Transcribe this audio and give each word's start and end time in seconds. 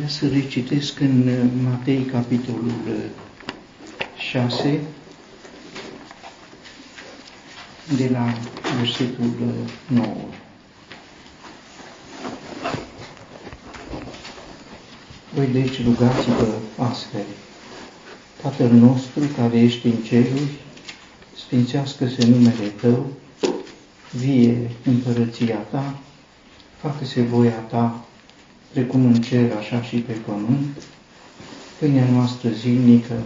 vrea 0.00 0.12
să 0.12 0.28
recitesc 0.28 1.00
în 1.00 1.48
Matei, 1.62 2.02
capitolul 2.04 2.72
6, 4.16 4.80
de 7.96 8.08
la 8.12 8.34
versetul 8.78 9.32
9. 9.86 10.06
Voi 15.34 15.46
deci 15.46 15.84
rugați-vă 15.84 16.54
astfel. 16.78 17.26
Tatăl 18.42 18.70
nostru 18.70 19.22
care 19.36 19.58
ești 19.60 19.86
în 19.86 19.96
ceruri, 20.02 20.50
sfințească-se 21.36 22.26
numele 22.26 22.66
Tău, 22.80 23.06
vie 24.10 24.70
împărăția 24.84 25.56
Ta, 25.56 25.98
facă-se 26.80 27.22
voia 27.22 27.58
Ta, 27.58 28.04
precum 28.72 29.04
în 29.04 29.20
cer, 29.20 29.52
așa 29.56 29.82
și 29.82 29.96
pe 29.96 30.12
pământ. 30.12 30.82
Pâinea 31.78 32.10
noastră 32.10 32.50
zilnică, 32.50 33.22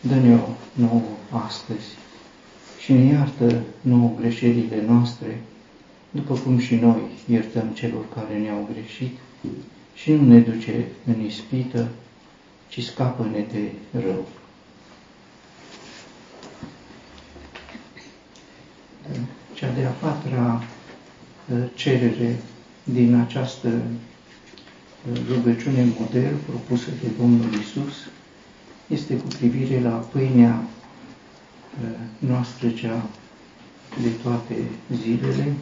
dă-ne-o 0.00 0.48
nouă 0.72 1.02
astăzi 1.30 1.86
și 2.78 2.92
ne 2.92 3.04
iartă 3.04 3.62
nouă 3.80 4.12
greșelile 4.20 4.84
noastre, 4.88 5.40
după 6.10 6.34
cum 6.34 6.58
și 6.58 6.74
noi 6.74 7.00
iertăm 7.28 7.68
celor 7.68 8.04
care 8.14 8.38
ne-au 8.38 8.68
greșit 8.72 9.16
și 9.94 10.12
nu 10.12 10.24
ne 10.24 10.38
duce 10.38 10.84
în 11.06 11.24
ispită, 11.24 11.88
ci 12.68 12.82
scapă-ne 12.82 13.46
de 13.52 13.70
rău. 14.00 14.26
Cea 19.54 19.72
de-a 19.72 19.90
patra 19.90 20.62
uh, 21.52 21.64
cerere 21.74 22.40
din 22.84 23.14
această 23.14 23.68
uh, 23.68 23.82
rugăciune 25.28 25.86
model 25.98 26.34
propusă 26.46 26.90
de 27.02 27.08
Domnul 27.18 27.52
Isus 27.52 27.94
este 28.86 29.16
cu 29.16 29.26
privire 29.26 29.80
la 29.80 29.90
pâinea 29.90 30.62
uh, 31.82 31.88
noastră 32.18 32.68
cea 32.68 33.06
de 34.02 34.08
toate 34.22 34.54
zilele 35.02 35.52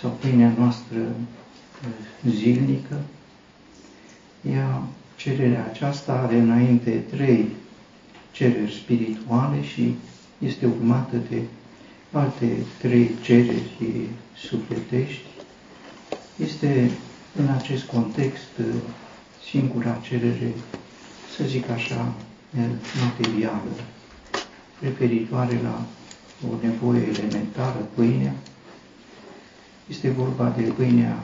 sau 0.00 0.10
pâinea 0.20 0.52
noastră 0.58 0.98
zilnică. 2.28 3.00
Ea, 4.50 4.82
cererea 5.16 5.68
aceasta 5.70 6.12
are 6.12 6.36
înainte 6.36 6.90
trei 6.90 7.48
cereri 8.30 8.74
spirituale 8.74 9.62
și 9.62 9.94
este 10.38 10.66
urmată 10.66 11.16
de 11.30 11.42
alte 12.12 12.56
trei 12.78 13.10
cereri 13.22 14.08
sufletești. 14.36 15.24
Este 16.42 16.90
în 17.36 17.48
acest 17.48 17.84
context 17.84 18.50
singura 19.50 19.98
cerere, 20.02 20.54
să 21.36 21.44
zic 21.44 21.70
așa, 21.70 22.12
materială, 23.04 23.72
referitoare 24.80 25.60
la 25.62 25.84
o 26.48 26.66
nevoie 26.66 27.02
elementară, 27.02 27.88
pâinea. 27.94 28.34
Este 29.88 30.10
vorba 30.10 30.54
de 30.56 30.62
pâinea 30.62 31.22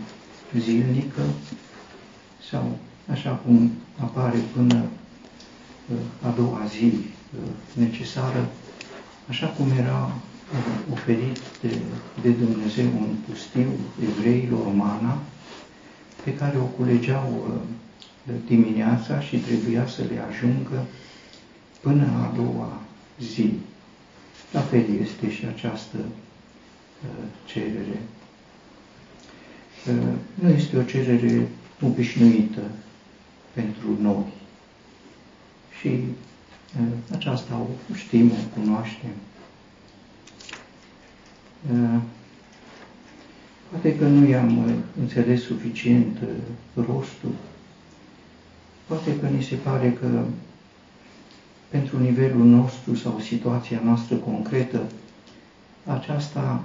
zilnică 0.58 1.22
sau 2.50 2.78
așa 3.12 3.30
cum 3.30 3.72
apare 4.02 4.38
până 4.54 4.74
uh, 4.74 6.28
a 6.28 6.34
doua 6.36 6.60
zi 6.68 6.92
uh, 6.94 7.50
necesară, 7.74 8.48
așa 9.28 9.46
cum 9.46 9.70
era 9.70 10.12
uh, 10.52 10.92
oferit 10.92 11.38
de, 11.60 11.78
de 12.22 12.30
Dumnezeu 12.30 12.84
în 12.84 13.14
pustiu 13.28 13.70
evreilor 14.08 14.62
romana, 14.62 15.18
pe 16.24 16.34
care 16.34 16.58
o 16.58 16.64
culegeau 16.64 17.60
dimineața 18.46 19.20
și 19.20 19.36
trebuia 19.36 19.86
să 19.86 20.02
le 20.02 20.20
ajungă 20.30 20.84
până 21.80 22.04
a 22.04 22.32
doua 22.36 22.80
zi. 23.20 23.52
La 24.52 24.60
fel 24.60 24.84
este 25.00 25.30
și 25.30 25.44
această 25.46 25.96
cerere 27.46 27.98
nu 30.34 30.48
este 30.48 30.76
o 30.76 30.82
cerere 30.82 31.48
obișnuită 31.82 32.62
pentru 33.52 33.96
noi. 34.00 34.24
Și 35.80 35.98
aceasta 37.12 37.54
o 37.54 37.94
știm, 37.94 38.30
o 38.30 38.60
cunoaștem. 38.60 39.10
Poate 43.70 43.96
că 43.96 44.04
nu 44.06 44.28
i-am 44.28 44.80
înțeles 45.00 45.42
suficient 45.42 46.18
rostul, 46.74 47.32
poate 48.86 49.18
că 49.20 49.26
ni 49.26 49.42
se 49.42 49.54
pare 49.54 49.92
că 50.00 50.24
pentru 51.68 51.98
nivelul 51.98 52.44
nostru 52.46 52.94
sau 52.94 53.18
situația 53.20 53.80
noastră 53.84 54.16
concretă, 54.16 54.80
aceasta 55.86 56.64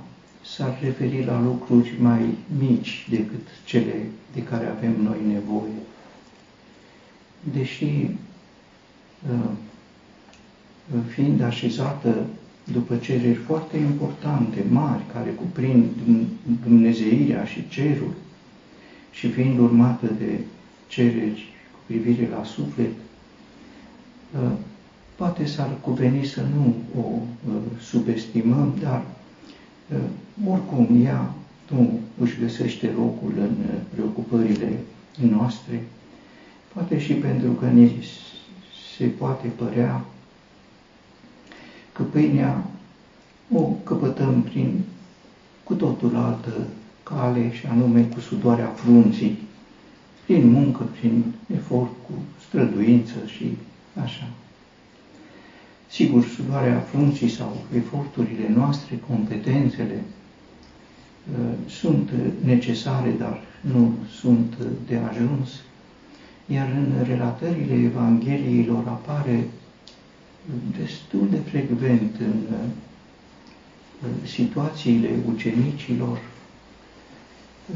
s-ar 0.55 0.79
referi 0.81 1.23
la 1.25 1.41
lucruri 1.41 1.94
mai 1.99 2.38
mici 2.57 3.07
decât 3.09 3.47
cele 3.65 4.05
de 4.33 4.44
care 4.44 4.65
avem 4.67 5.01
noi 5.01 5.17
nevoie. 5.33 5.79
Deși, 7.53 8.09
uh, 9.31 9.49
fiind 11.13 11.41
așezată 11.41 12.25
după 12.71 12.95
cereri 12.95 13.33
foarte 13.35 13.77
importante, 13.77 14.63
mari, 14.69 15.01
care 15.13 15.29
cuprind 15.29 15.85
Dumnezeirea 16.63 17.45
și 17.45 17.67
cerul, 17.67 18.13
și 19.11 19.27
fiind 19.29 19.59
urmată 19.59 20.05
de 20.17 20.39
cereri 20.87 21.53
cu 21.71 21.79
privire 21.85 22.29
la 22.37 22.43
suflet, 22.43 22.91
uh, 24.43 24.51
poate 25.15 25.45
s-ar 25.45 25.69
cuveni 25.81 26.25
să 26.25 26.41
nu 26.55 26.75
o 27.01 27.05
uh, 27.07 27.53
subestimăm, 27.81 28.73
dar 28.81 29.03
oricum 30.47 31.01
ea 31.05 31.33
nu 31.71 31.99
își 32.21 32.39
găsește 32.39 32.91
locul 32.97 33.33
în 33.37 33.55
preocupările 33.93 34.79
noastre, 35.29 35.83
poate 36.73 36.99
și 36.99 37.13
pentru 37.13 37.51
că 37.51 37.65
ne 37.65 37.89
se 38.97 39.05
poate 39.05 39.47
părea 39.47 40.05
că 41.95 42.03
pâinea 42.03 42.63
o 43.53 43.61
căpătăm 43.61 44.41
prin 44.41 44.81
cu 45.63 45.73
totul 45.73 46.16
altă 46.16 46.67
cale 47.03 47.53
și 47.53 47.66
anume 47.66 48.01
cu 48.01 48.19
sudoarea 48.19 48.67
frunții, 48.67 49.38
prin 50.25 50.50
muncă, 50.50 50.83
prin 51.00 51.23
efort, 51.56 51.91
cu 52.07 52.13
străduință 52.47 53.16
și 53.25 53.57
așa. 54.03 54.28
Sigur, 55.89 56.23
sudoarea 56.23 56.79
frunții 56.79 57.29
sau 57.29 57.57
eforturile 57.75 58.50
noastre, 58.56 59.00
competențele, 59.07 60.03
uh, 61.31 61.53
sunt 61.67 62.09
necesare, 62.44 63.16
dar 63.19 63.41
nu 63.62 63.94
sunt 64.19 64.53
de 64.88 65.00
ajuns. 65.09 65.50
Iar 66.45 66.67
în 66.67 67.06
relatările 67.07 67.73
Evangheliilor 67.73 68.83
apare 68.88 69.47
destul 70.79 71.28
de 71.29 71.38
frecvent 71.38 72.16
în 72.19 72.44
situațiile 74.23 75.09
ucenicilor, 75.33 76.22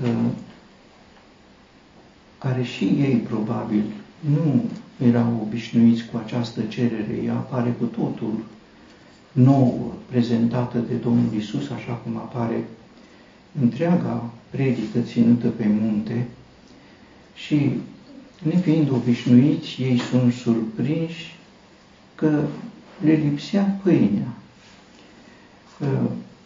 uh, 0.03 0.31
care 2.37 2.63
și 2.63 2.83
ei 2.83 3.15
probabil 3.15 3.83
nu 4.19 4.63
erau 5.05 5.39
obișnuiți 5.41 6.05
cu 6.11 6.17
această 6.25 6.61
cerere. 6.61 7.21
Ea 7.25 7.33
apare 7.33 7.69
cu 7.79 7.85
totul 7.85 8.43
nouă, 9.31 9.93
prezentată 10.09 10.77
de 10.77 10.93
Domnul 10.93 11.33
Isus, 11.33 11.69
așa 11.69 11.93
cum 11.93 12.17
apare 12.17 12.63
întreaga 13.61 14.29
predică 14.49 14.99
ținută 14.99 15.47
pe 15.47 15.65
munte 15.67 16.27
și, 17.33 17.71
nefiind 18.43 18.91
obișnuiți, 18.91 19.81
ei 19.81 19.99
sunt 19.99 20.33
surprinși 20.33 21.38
că 22.19 22.41
le 23.03 23.13
lipsea 23.13 23.77
pâinea. 23.83 24.33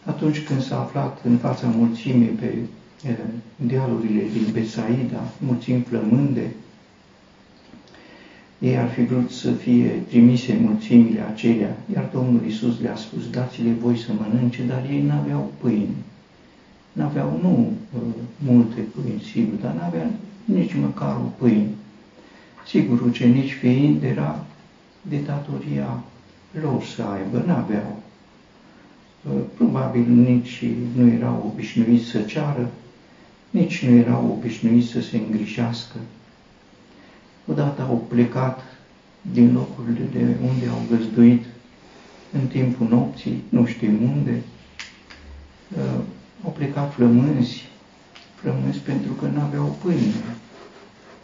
Atunci 0.04 0.40
când 0.44 0.62
s-a 0.62 0.80
aflat 0.80 1.20
în 1.24 1.36
fața 1.36 1.66
mulțimii 1.66 2.26
pe 2.26 2.54
dealurile 3.56 4.22
din 4.32 4.46
Besaida, 4.52 5.32
mulțimi 5.38 5.84
flămânde, 5.88 6.50
ei 8.58 8.76
ar 8.76 8.88
fi 8.88 9.04
vrut 9.04 9.30
să 9.30 9.50
fie 9.50 9.88
trimise 10.08 10.58
mulțimile 10.60 11.20
acelea, 11.32 11.76
iar 11.94 12.08
Domnul 12.12 12.46
Isus 12.46 12.80
le-a 12.80 12.96
spus, 12.96 13.30
dați-le 13.30 13.70
voi 13.80 13.96
să 13.96 14.10
mănânce, 14.18 14.62
dar 14.62 14.86
ei 14.90 15.02
n-aveau 15.02 15.52
pâini. 15.60 15.96
N-aveau 16.92 17.38
nu 17.42 17.72
uh, 17.94 18.00
multe 18.38 18.80
pâini, 18.80 19.22
sigur, 19.32 19.58
dar 19.60 19.74
n-aveau 19.74 20.10
nici 20.44 20.74
măcar 20.74 21.16
o 21.16 21.28
pâine. 21.38 21.68
Sigur, 22.66 23.00
ucenici 23.00 23.52
fiind, 23.52 24.02
era 24.02 24.44
de 25.08 25.16
datoria 25.16 26.02
lor 26.62 26.82
să 26.84 27.02
aibă, 27.02 27.42
n-aveau. 27.46 28.02
Uh, 29.22 29.40
probabil 29.56 30.04
nici 30.08 30.64
nu 30.96 31.08
erau 31.08 31.52
obișnuiți 31.52 32.04
să 32.04 32.20
ceară, 32.20 32.70
nici 33.50 33.84
nu 33.84 33.96
erau 33.96 34.36
obișnuiți 34.38 34.88
să 34.88 35.00
se 35.00 35.16
îngrișească 35.16 35.96
odată 37.46 37.82
au 37.82 38.04
plecat 38.08 38.60
din 39.32 39.52
locurile 39.52 40.04
de 40.12 40.36
unde 40.42 40.66
au 40.68 40.82
găzduit 40.90 41.44
în 42.32 42.46
timpul 42.46 42.86
nopții, 42.88 43.42
nu 43.48 43.66
știm 43.66 44.02
unde, 44.02 44.42
uh, 45.76 46.00
au 46.44 46.50
plecat 46.50 46.92
flămânzi, 46.92 47.68
flămânzi 48.34 48.78
pentru 48.78 49.12
că 49.12 49.26
nu 49.26 49.40
aveau 49.40 49.76
pâine, 49.82 50.24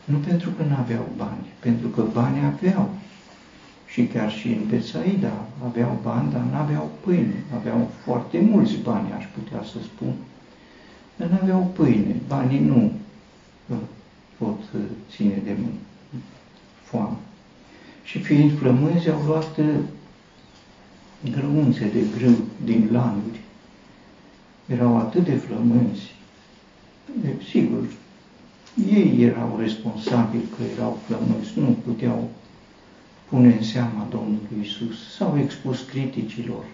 nu 0.05 0.17
pentru 0.17 0.51
că 0.51 0.63
nu 0.63 0.75
aveau 0.79 1.09
bani, 1.17 1.47
pentru 1.59 1.89
că 1.89 2.03
bani 2.13 2.45
aveau. 2.45 2.91
Și 3.91 4.05
chiar 4.05 4.33
și 4.33 4.49
în 4.49 4.67
Betsaida 4.69 5.47
aveau 5.65 5.99
bani, 6.03 6.33
dar 6.33 6.43
nu 6.51 6.57
aveau 6.57 6.91
pâine. 7.01 7.45
Aveau 7.55 7.91
foarte 8.05 8.41
mulți 8.41 8.77
bani, 8.77 9.13
aș 9.13 9.25
putea 9.35 9.63
să 9.63 9.79
spun, 9.83 10.13
dar 11.17 11.29
nu 11.29 11.39
aveau 11.43 11.71
pâine. 11.75 12.17
Banii 12.29 12.61
nu 12.61 12.93
uh, 13.67 13.77
pot 14.39 14.59
uh, 14.75 14.81
ține 15.11 15.41
de 15.45 15.57
foame. 16.83 17.17
Și 18.05 18.19
fiind 18.19 18.59
flămânzi, 18.59 19.11
au 19.11 19.23
luat 19.27 19.57
uh, 19.57 19.75
grăunțe 21.31 21.91
de 21.93 22.05
grâu 22.17 22.37
din 22.65 22.89
lanuri. 22.93 23.41
Erau 24.67 24.97
atât 24.97 25.25
de 25.25 25.35
flămânzi. 25.35 26.15
De, 27.23 27.29
sigur, 27.51 27.85
ei 28.91 29.23
erau 29.23 29.57
responsabili 29.61 30.45
că 30.57 30.63
erau 30.77 30.99
flămânzi, 31.07 31.59
nu 31.59 31.77
puteau 31.85 32.29
pune 33.31 33.55
în 33.59 33.63
seama 33.63 34.07
Domnului 34.11 34.61
Isus. 34.63 35.15
S-au 35.17 35.39
expus 35.39 35.83
criticilor 35.83 36.65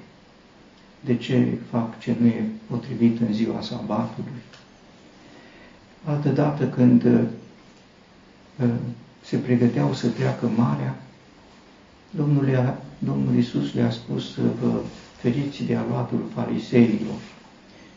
de 1.00 1.17
ce 1.17 1.58
fac 1.70 1.99
ce 1.99 2.17
nu 2.20 2.26
e 2.26 2.44
potrivit 2.70 3.20
în 3.20 3.32
ziua 3.32 3.61
sabatului. 3.61 4.41
Altă 6.05 6.29
dată 6.29 6.67
când 6.67 7.05
uh, 7.05 8.69
se 9.25 9.37
pregăteau 9.37 9.94
să 9.94 10.08
treacă 10.08 10.50
marea, 10.56 10.97
Domnul, 12.11 12.79
Domnul 12.99 13.35
Iisus 13.35 13.75
le-a 13.75 13.91
spus 13.91 14.32
să 14.32 14.41
vă 14.62 14.81
feriți 15.17 15.62
de 15.62 15.76
aluatul 15.76 16.25
fariseilor. 16.35 17.20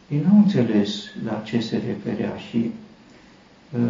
Ei 0.10 0.22
nu 0.26 0.32
au 0.32 0.38
înțeles 0.38 1.04
la 1.26 1.42
ce 1.46 1.60
se 1.60 1.82
referea 1.88 2.36
și 2.50 2.72
uh, 3.72 3.90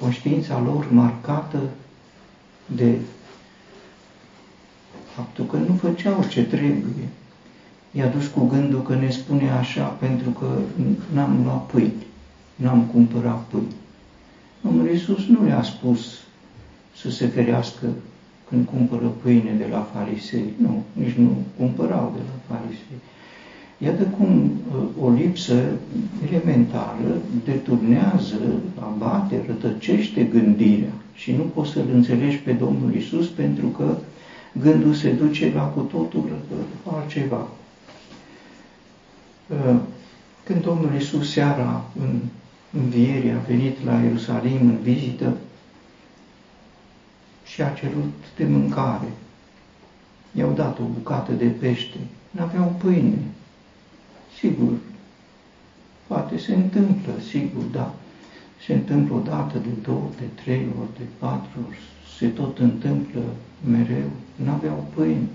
conștiința 0.00 0.60
lor 0.60 0.90
marcată 0.90 1.60
de 2.66 2.94
faptul 2.94 3.15
că 6.06 6.12
nu 6.12 6.22
făceau 6.22 6.44
ce 6.44 6.56
trebuie. 6.56 7.08
I-a 7.90 8.06
dus 8.06 8.26
cu 8.26 8.46
gândul 8.46 8.82
că 8.82 8.94
ne 8.94 9.10
spune 9.10 9.50
așa 9.50 9.84
pentru 9.84 10.30
că 10.30 10.46
n-am 11.14 11.40
luat 11.44 11.66
pâine, 11.66 12.04
n-am 12.54 12.82
cumpărat 12.92 13.44
pâine. 13.50 13.76
Domnul 14.60 14.90
Iisus 14.90 15.26
nu 15.26 15.44
le-a 15.44 15.62
spus 15.62 16.18
să 16.96 17.10
se 17.10 17.26
ferească 17.26 17.86
când 18.48 18.66
cumpără 18.66 19.06
pâine 19.22 19.54
de 19.58 19.66
la 19.70 19.88
farisei. 19.94 20.44
Nu, 20.56 20.82
nici 20.92 21.14
nu 21.14 21.36
cumpărau 21.58 22.12
de 22.16 22.22
la 22.28 22.54
farisei. 22.54 22.98
Iată 23.78 24.02
cum 24.02 24.50
uh, 25.00 25.04
o 25.04 25.10
lipsă 25.10 25.54
elementară 26.28 27.20
deturnează, 27.44 28.40
abate, 28.80 29.42
rătăcește 29.46 30.22
gândirea 30.22 30.92
și 31.14 31.32
nu 31.32 31.42
poți 31.42 31.70
să-L 31.70 31.88
înțelegi 31.94 32.36
pe 32.36 32.52
Domnul 32.52 32.94
Isus 32.94 33.26
pentru 33.26 33.66
că 33.66 33.96
gândul 34.60 34.94
se 34.94 35.10
duce 35.10 35.52
la 35.54 35.62
cu 35.62 35.80
totul 35.80 36.38
altceva. 36.92 37.48
Uh, 39.46 39.76
când 40.44 40.62
Domnul 40.62 40.94
Isus 40.94 41.32
seara 41.32 41.84
în 42.00 42.20
învierii 42.72 43.30
a 43.30 43.38
venit 43.38 43.84
la 43.84 44.00
Ierusalim 44.00 44.60
în 44.60 44.78
vizită, 44.82 45.36
și 47.56 47.62
a 47.62 47.68
cerut 47.68 48.12
de 48.36 48.44
mâncare. 48.44 49.12
I-au 50.32 50.52
dat 50.52 50.78
o 50.78 50.82
bucată 50.82 51.32
de 51.32 51.46
pește. 51.46 51.98
N-aveau 52.30 52.74
pâine. 52.78 53.18
Sigur, 54.38 54.72
poate 56.06 56.38
se 56.38 56.54
întâmplă, 56.54 57.12
sigur, 57.30 57.62
da. 57.62 57.94
Se 58.66 58.72
întâmplă 58.72 59.14
o 59.14 59.20
dată, 59.20 59.58
de 59.58 59.68
două, 59.82 60.10
de 60.18 60.42
trei 60.42 60.66
ori, 60.80 60.98
de 60.98 61.04
patru 61.18 61.58
ori. 61.68 61.78
Se 62.18 62.26
tot 62.26 62.58
întâmplă 62.58 63.20
mereu. 63.70 64.10
N-aveau 64.44 64.86
pâine. 64.94 65.26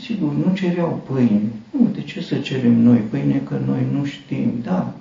Sigur, 0.00 0.32
nu 0.32 0.54
cereau 0.54 1.02
pâine. 1.06 1.40
Nu, 1.70 1.88
de 1.92 2.02
ce 2.02 2.20
să 2.20 2.38
cerem 2.38 2.72
noi 2.72 2.98
pâine, 2.98 3.38
că 3.38 3.60
noi 3.66 3.86
nu 3.92 4.04
știm? 4.04 4.52
Da, 4.62 4.94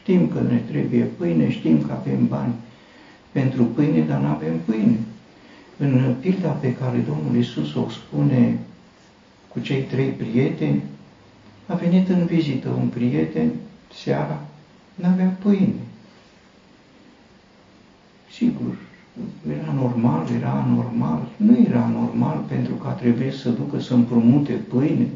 știm 0.00 0.28
că 0.28 0.40
ne 0.40 0.56
trebuie 0.56 1.02
pâine, 1.02 1.50
știm 1.50 1.82
că 1.82 1.92
avem 1.92 2.26
bani 2.26 2.54
pentru 3.32 3.64
pâine, 3.64 4.00
dar 4.00 4.20
nu 4.20 4.26
avem 4.26 4.58
pâine. 4.64 4.98
În 5.76 6.14
pilda 6.20 6.48
pe 6.48 6.74
care 6.74 6.98
Domnul 6.98 7.36
Isus 7.36 7.74
o 7.74 7.88
spune 7.88 8.58
cu 9.48 9.60
cei 9.60 9.82
trei 9.82 10.08
prieteni, 10.08 10.82
a 11.66 11.74
venit 11.74 12.08
în 12.08 12.26
vizită 12.26 12.68
un 12.68 12.88
prieten 12.88 13.50
seara, 13.94 14.44
nu 14.94 15.06
avea 15.06 15.36
pâine. 15.42 15.74
Sigur, 18.32 18.76
era 19.50 19.67
normal, 19.80 20.26
era 20.38 20.50
anormal. 20.50 21.20
Nu 21.36 21.58
era 21.68 21.90
normal 21.92 22.44
pentru 22.48 22.74
că 22.74 22.88
a 22.88 22.90
trebuit 22.90 23.32
să 23.32 23.48
ducă 23.48 23.80
să 23.80 23.94
împrumute 23.94 24.52
pâine, 24.52 25.06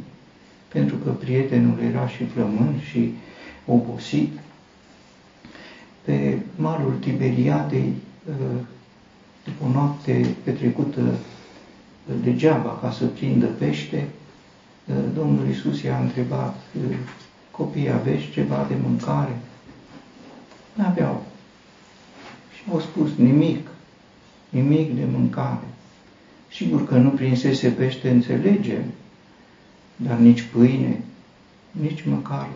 pentru 0.69 0.97
că 0.97 1.11
prietenul 1.11 1.79
era 1.91 2.09
și 2.09 2.25
flământ 2.25 2.81
și 2.91 3.15
obosit. 3.67 4.31
Pe 6.05 6.39
malul 6.57 6.95
Tiberiadei 7.01 7.93
Uh, 8.29 8.61
după 9.45 9.65
o 9.65 9.69
noapte 9.69 10.35
petrecută 10.43 11.01
uh, 11.01 12.15
degeaba 12.23 12.79
ca 12.83 12.91
să 12.91 13.05
prindă 13.05 13.47
pește, 13.47 14.09
uh, 14.87 14.95
Domnul 15.15 15.49
Isus 15.49 15.83
i-a 15.83 15.99
întrebat, 15.99 16.61
copii, 17.51 17.91
aveți 17.91 18.31
ceva 18.31 18.67
de 18.69 18.75
mâncare? 18.83 19.39
N-aveau. 20.75 21.23
Și 22.55 22.63
au 22.73 22.81
spus, 22.81 23.11
nimic, 23.17 23.69
nimic 24.53 24.95
de 24.95 25.05
mâncare. 25.13 25.67
Sigur 26.51 26.87
că 26.87 26.97
nu 26.97 27.09
prinsese 27.09 27.69
pește, 27.69 28.11
înțelegem, 28.11 28.85
dar 29.97 30.19
nici 30.19 30.43
pâine, 30.43 31.01
nici 31.71 32.05
măcar 32.05 32.49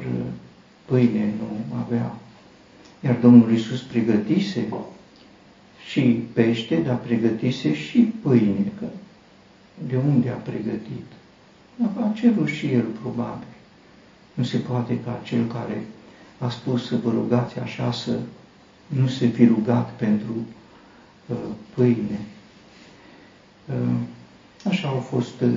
pâine 0.84 1.32
nu 1.38 1.76
avea. 1.76 2.14
Iar 3.04 3.16
Domnul 3.20 3.52
Isus 3.52 3.82
pregătise 3.82 4.68
și 5.90 6.00
pește, 6.32 6.76
dar 6.76 6.96
pregătise 6.96 7.74
și 7.74 7.98
pâine, 7.98 8.72
că 8.78 8.86
de 9.88 9.96
unde 9.96 10.28
a 10.28 10.34
pregătit? 10.34 11.06
A 11.82 12.12
cerut 12.14 12.48
și 12.48 12.66
el, 12.66 12.84
probabil. 13.00 13.46
Nu 14.34 14.44
se 14.44 14.56
poate 14.56 14.98
ca 15.00 15.20
cel 15.24 15.46
care 15.46 15.84
a 16.38 16.48
spus 16.48 16.86
să 16.86 16.96
vă 16.96 17.10
rugați 17.10 17.58
așa 17.58 17.92
să 17.92 18.18
nu 18.86 19.06
se 19.06 19.26
fi 19.26 19.46
rugat 19.46 19.90
pentru 19.92 20.32
uh, 20.32 20.55
pâine. 21.74 22.20
Uh, 23.66 23.96
așa 24.64 24.88
au 24.88 24.98
fost 24.98 25.40
uh, 25.40 25.48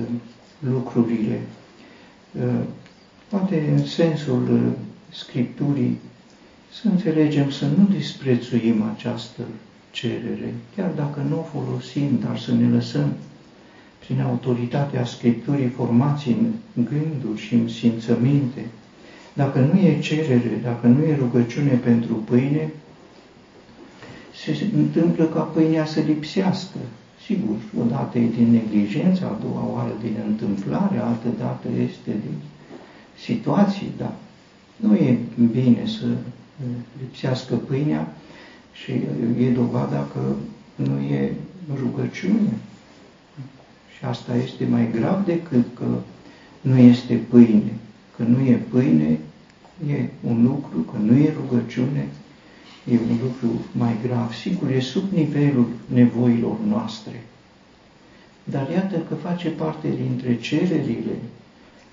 lucrurile. 0.58 1.40
Uh, 2.32 2.60
poate 3.28 3.72
în 3.76 3.86
sensul 3.86 4.48
uh, 4.52 4.72
Scripturii 5.12 5.98
să 6.72 6.88
înțelegem 6.88 7.50
să 7.50 7.66
nu 7.76 7.86
disprețuim 7.96 8.82
această 8.94 9.42
cerere, 9.90 10.54
chiar 10.76 10.90
dacă 10.90 11.20
nu 11.28 11.38
o 11.38 11.58
folosim, 11.58 12.18
dar 12.24 12.38
să 12.38 12.52
ne 12.54 12.68
lăsăm 12.68 13.12
prin 13.98 14.20
autoritatea 14.20 15.04
Scripturii 15.04 15.68
formați 15.68 16.28
în 16.28 16.52
gânduri 16.74 17.40
și 17.40 17.54
în 17.54 17.68
simțăminte. 17.68 18.64
Dacă 19.32 19.58
nu 19.58 19.78
e 19.78 19.98
cerere, 20.00 20.60
dacă 20.62 20.86
nu 20.86 21.04
e 21.04 21.16
rugăciune 21.16 21.72
pentru 21.72 22.14
pâine, 22.14 22.72
se 24.44 24.66
întâmplă 24.76 25.24
ca 25.24 25.40
pâinea 25.40 25.84
să 25.84 26.00
lipsească. 26.00 26.78
Sigur, 27.24 27.56
odată 27.80 28.18
e 28.18 28.26
din 28.36 28.50
neglijență, 28.50 29.24
a 29.24 29.38
doua 29.42 29.70
oară 29.74 29.92
din 30.02 30.16
întâmplare, 30.28 30.98
altă 30.98 31.28
dată 31.38 31.68
este 31.88 32.10
din 32.10 32.36
situații, 33.18 33.90
dar 33.96 34.12
nu 34.76 34.94
e 34.94 35.18
bine 35.52 35.86
să 35.86 36.06
lipsească 37.00 37.54
pâinea, 37.54 38.14
și 38.72 38.92
e 39.38 39.50
dovada 39.50 40.08
că 40.12 40.20
nu 40.74 40.98
e 41.00 41.32
rugăciune. 41.78 42.52
Și 43.96 44.04
asta 44.04 44.36
este 44.36 44.64
mai 44.64 44.88
grav 44.92 45.24
decât 45.24 45.64
că 45.74 45.86
nu 46.60 46.76
este 46.76 47.14
pâine. 47.14 47.72
Că 48.16 48.22
nu 48.22 48.40
e 48.40 48.62
pâine, 48.70 49.18
e 49.88 50.08
un 50.20 50.42
lucru, 50.42 50.78
că 50.78 50.98
nu 51.02 51.16
e 51.16 51.34
rugăciune, 51.40 52.08
e 52.90 52.92
un 52.92 53.18
lucru 53.22 53.64
mai 53.72 53.96
grav. 54.06 54.32
Sigur, 54.32 54.70
e 54.70 54.80
sub 54.80 55.12
nivelul 55.12 55.66
nevoilor 55.86 56.56
noastre. 56.66 57.22
Dar 58.44 58.70
iată 58.70 58.96
că 59.08 59.14
face 59.14 59.48
parte 59.48 59.88
dintre 60.02 60.36
cererile 60.36 61.16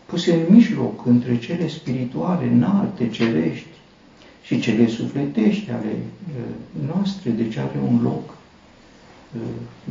puse 0.05 0.33
în 0.33 0.53
mijloc 0.53 1.05
între 1.05 1.37
cele 1.37 1.67
spirituale, 1.67 2.47
înalte, 2.47 3.09
cerești, 3.09 3.67
și 4.43 4.59
cele 4.59 4.87
sufletești 4.87 5.71
ale 5.71 5.95
noastre, 6.87 7.29
deci 7.29 7.57
are 7.57 7.79
un 7.87 8.01
loc 8.01 8.37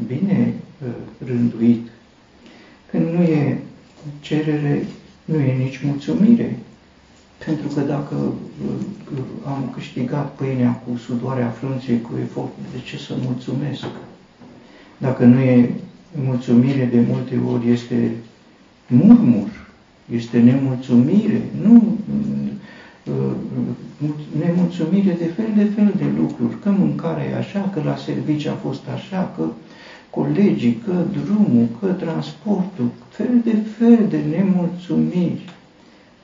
bine 0.06 0.54
rânduit. 1.26 1.88
Când 2.90 3.08
nu 3.08 3.22
e 3.22 3.58
cerere, 4.20 4.86
nu 5.24 5.38
e 5.38 5.52
nici 5.52 5.80
mulțumire. 5.84 6.58
Pentru 7.44 7.68
că 7.74 7.80
dacă 7.80 8.32
am 9.44 9.70
câștigat 9.74 10.32
pâinea 10.32 10.72
cu 10.72 10.96
sudoarea 10.96 11.48
frunței, 11.48 12.00
cu 12.00 12.10
efortul, 12.22 12.62
de 12.72 12.80
ce 12.84 12.98
să 12.98 13.14
mulțumesc? 13.24 13.86
Dacă 14.98 15.24
nu 15.24 15.40
e 15.40 15.70
mulțumire, 16.24 16.84
de 16.92 17.00
multe 17.08 17.40
ori 17.52 17.70
este 17.70 18.12
murmur, 18.86 19.66
este 20.12 20.38
nemulțumire, 20.38 21.42
nu 21.62 21.98
nemulțumire 24.44 25.16
de 25.18 25.24
fel 25.24 25.52
de 25.56 25.64
fel 25.64 25.92
de 25.96 26.04
lucruri, 26.18 26.58
că 26.58 26.70
mâncarea 26.70 27.24
e 27.24 27.36
așa, 27.36 27.70
că 27.74 27.80
la 27.84 27.96
serviciu 27.96 28.50
a 28.50 28.58
fost 28.62 28.82
așa, 28.94 29.32
că 29.36 29.44
colegii, 30.10 30.82
că 30.84 30.92
drumul, 31.24 31.66
că 31.80 31.86
transportul, 31.86 32.90
fel 33.08 33.40
de 33.44 33.56
fel 33.78 34.06
de 34.08 34.20
nemulțumiri. 34.36 35.54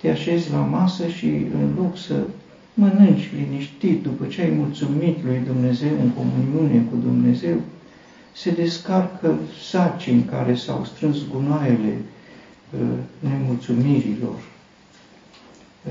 Te 0.03 0.11
așezi 0.11 0.51
la 0.51 0.59
masă 0.59 1.09
și 1.09 1.27
în 1.27 1.75
loc 1.77 1.99
să 1.99 2.15
mănânci 2.75 3.31
liniștit 3.35 4.03
după 4.03 4.27
ce 4.27 4.41
ai 4.41 4.51
mulțumit 4.51 5.25
lui 5.25 5.41
Dumnezeu 5.47 5.91
în 6.03 6.11
comuniune 6.11 6.85
cu 6.91 6.97
Dumnezeu, 6.97 7.57
se 8.35 8.51
descarcă 8.51 9.39
sarcini 9.71 10.25
care 10.25 10.55
s-au 10.55 10.85
strâns 10.85 11.17
gunoaiele 11.33 11.97
uh, 12.71 12.81
nemulțumirilor. 13.19 14.35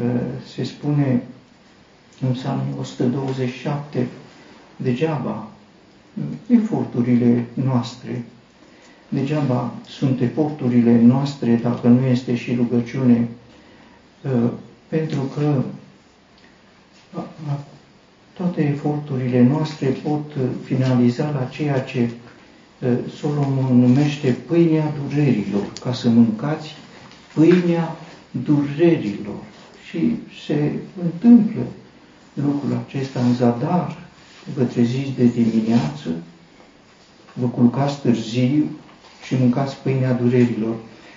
Uh, 0.03 0.22
se 0.56 0.63
spune 0.63 1.24
în 2.22 2.32
psalmul 2.32 2.80
127, 2.80 4.08
degeaba 4.75 5.48
eforturile 6.48 7.46
noastre, 7.53 8.24
degeaba 9.10 9.74
sunt 9.88 10.22
eforturile 10.22 11.01
noastre 11.01 11.56
dacă 11.56 11.88
nu 11.88 12.06
este 12.06 12.36
și 12.36 12.56
rugăciune, 12.56 13.20
uh, 13.20 13.27
pentru 14.88 15.20
că 15.22 15.62
toate 18.34 18.68
eforturile 18.68 19.44
noastre 19.44 19.88
pot 19.88 20.32
finaliza 20.63 21.30
la 21.30 21.48
ceea 21.51 21.80
ce 21.80 22.10
Solomon 23.20 23.80
numește 23.80 24.38
pâinea 24.48 24.94
durerilor, 25.10 25.72
ca 25.84 25.94
să 25.94 26.10
mâncați 26.10 26.75
pâinea 27.34 27.96
durerilor. 28.32 29.44
Și 29.90 30.16
se 30.46 30.72
întâmplă 31.04 31.62
lucrul 32.34 32.84
acesta 32.88 33.20
în 33.20 33.34
zadar, 33.34 33.98
vă 34.56 34.63
treziți 34.63 35.12
de 35.18 35.25
dimineață, 35.25 36.10
vă 37.34 37.48
culcați 37.48 38.01
târziu 38.01 38.63
și 39.24 39.36
mâncați 39.36 39.75
pâinea 39.75 40.13
durerilor. 40.13 40.75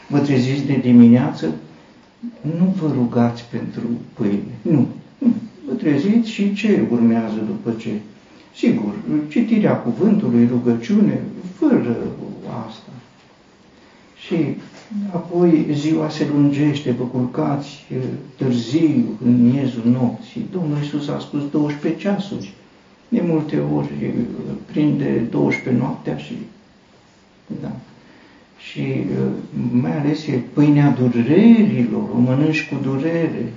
Vă 0.08 0.18
treziți 0.18 0.64
de 0.64 0.76
dimineață, 0.76 1.54
nu 2.58 2.74
vă 2.80 2.92
rugați 2.94 3.44
pentru 3.50 3.86
pâine, 4.14 4.54
nu. 4.62 4.86
Vă 5.68 5.74
treziți 5.74 6.30
și 6.30 6.54
ce 6.54 6.86
urmează 6.90 7.36
după 7.46 7.70
ce? 7.78 7.90
Sigur, 8.54 8.94
citirea 9.28 9.76
cuvântului, 9.76 10.46
rugăciune, 10.46 11.20
fără 11.54 11.96
asta. 12.66 12.90
Și 14.26 14.36
apoi 15.10 15.66
ziua 15.72 16.08
se 16.08 16.26
lungește, 16.32 16.90
vă 16.90 17.04
culcați 17.04 17.86
târziu, 18.36 19.18
în 19.24 19.50
miezul 19.50 19.82
nopții. 19.90 20.46
Domnul 20.52 20.78
Iisus 20.78 21.08
a 21.08 21.18
spus 21.18 21.50
12 21.50 22.00
ceasuri. 22.00 22.52
De 23.08 23.22
multe 23.26 23.58
ori 23.58 24.14
prinde 24.72 25.26
12 25.30 25.82
noaptea 25.82 26.16
și... 26.16 26.34
Da. 27.60 27.72
Și 28.71 28.83
mai 29.73 29.99
ales 29.99 30.26
e 30.26 30.40
pâinea 30.52 30.97
durerilor, 31.00 32.02
o 32.14 32.18
mănânci 32.18 32.68
cu 32.68 32.76
durere 32.83 33.52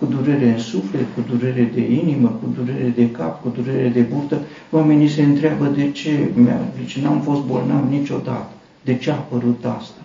cu 0.00 0.06
durere 0.06 0.48
în 0.48 0.58
suflet, 0.58 1.06
cu 1.14 1.20
durere 1.28 1.70
de 1.74 1.92
inimă, 1.92 2.28
cu 2.28 2.48
durere 2.54 2.92
de 2.96 3.10
cap, 3.10 3.42
cu 3.42 3.48
durere 3.48 3.88
de 3.88 4.00
burtă, 4.00 4.40
oamenii 4.70 5.08
se 5.08 5.22
întreabă 5.22 5.66
de 5.66 5.90
ce, 5.90 6.30
deci 6.78 6.98
n-am 6.98 7.20
fost 7.20 7.42
bolnav 7.42 7.90
niciodată, 7.90 8.50
de 8.84 8.96
ce 8.96 9.10
a 9.10 9.14
apărut 9.14 9.64
asta? 9.64 10.00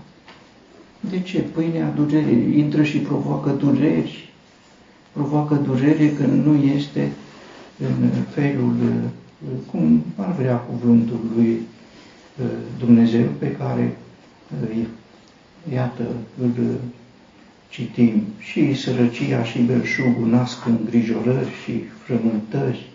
De 0.99 1.19
ce? 1.19 1.39
Pâinea 1.39 1.93
durerii. 1.95 2.59
Intră 2.59 2.83
și 2.83 2.97
provoacă 2.97 3.49
dureri, 3.49 4.29
provoacă 5.11 5.55
durere 5.55 6.09
când 6.09 6.45
nu 6.45 6.55
este 6.75 7.11
în 7.79 8.09
felul, 8.29 8.75
cum 9.71 10.03
ar 10.15 10.35
vrea 10.39 10.55
cuvântul 10.55 11.19
lui 11.35 11.59
uh, 12.41 12.45
Dumnezeu 12.79 13.25
pe 13.39 13.51
care, 13.51 13.81
uh, 13.81 14.04
iată, 15.73 16.03
îl 16.41 16.79
citim, 17.69 18.23
și 18.39 18.73
sărăcia 18.73 19.43
și 19.43 19.59
belșugul 19.59 20.27
nasc 20.27 20.65
îngrijorări 20.65 21.51
și 21.63 21.83
frământări 22.03 22.89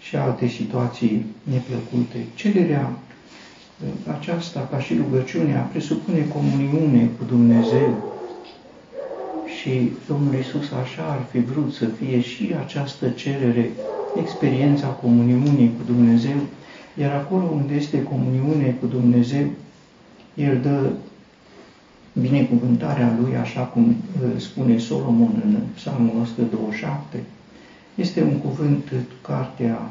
și 0.00 0.16
alte 0.16 0.46
situații 0.46 1.26
neplăcute. 1.42 2.26
Cererea 2.34 2.92
aceasta, 4.18 4.68
ca 4.70 4.78
și 4.80 4.94
rugăciunea, 4.96 5.60
presupune 5.60 6.26
comuniune 6.32 7.10
cu 7.18 7.24
Dumnezeu. 7.24 8.16
Și 9.60 9.90
Domnul 10.06 10.34
Isus 10.34 10.72
așa 10.72 11.02
ar 11.02 11.22
fi 11.30 11.38
vrut 11.40 11.72
să 11.72 11.84
fie 11.84 12.20
și 12.20 12.54
această 12.64 13.08
cerere, 13.08 13.70
experiența 14.22 14.86
comuniunii 14.86 15.72
cu 15.76 15.92
Dumnezeu, 15.92 16.36
iar 17.00 17.14
acolo 17.14 17.44
unde 17.44 17.74
este 17.74 18.02
comuniune 18.02 18.76
cu 18.80 18.86
Dumnezeu, 18.86 19.46
El 20.38 20.60
dă 20.60 20.90
binecuvântarea 22.20 23.18
lui, 23.20 23.36
așa 23.36 23.60
cum 23.60 23.88
uh, 23.88 24.40
spune 24.40 24.78
Solomon 24.78 25.42
în 25.44 25.58
Psalmul 25.74 26.20
127, 26.20 27.24
este 27.94 28.22
un 28.22 28.38
cuvânt, 28.38 28.92
cartea 29.20 29.90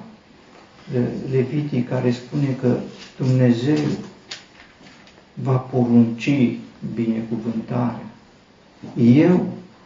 uh, 0.96 1.02
Levitii, 1.32 1.82
care 1.82 2.12
spune 2.12 2.58
că 2.62 2.78
Dumnezeu 3.18 3.86
va 5.34 5.56
porunci 5.56 6.30
binecuvântarea. 6.94 8.06
Eu 8.98 9.46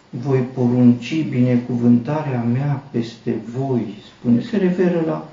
voi 0.10 0.39
porunci 0.39 1.25
binecuvântarea 1.30 2.41
mea 2.41 2.84
peste 2.91 3.36
voi, 3.58 3.96
spune. 4.18 4.41
Se 4.41 4.58
referă 4.58 5.03
la 5.06 5.15
uh, 5.25 5.30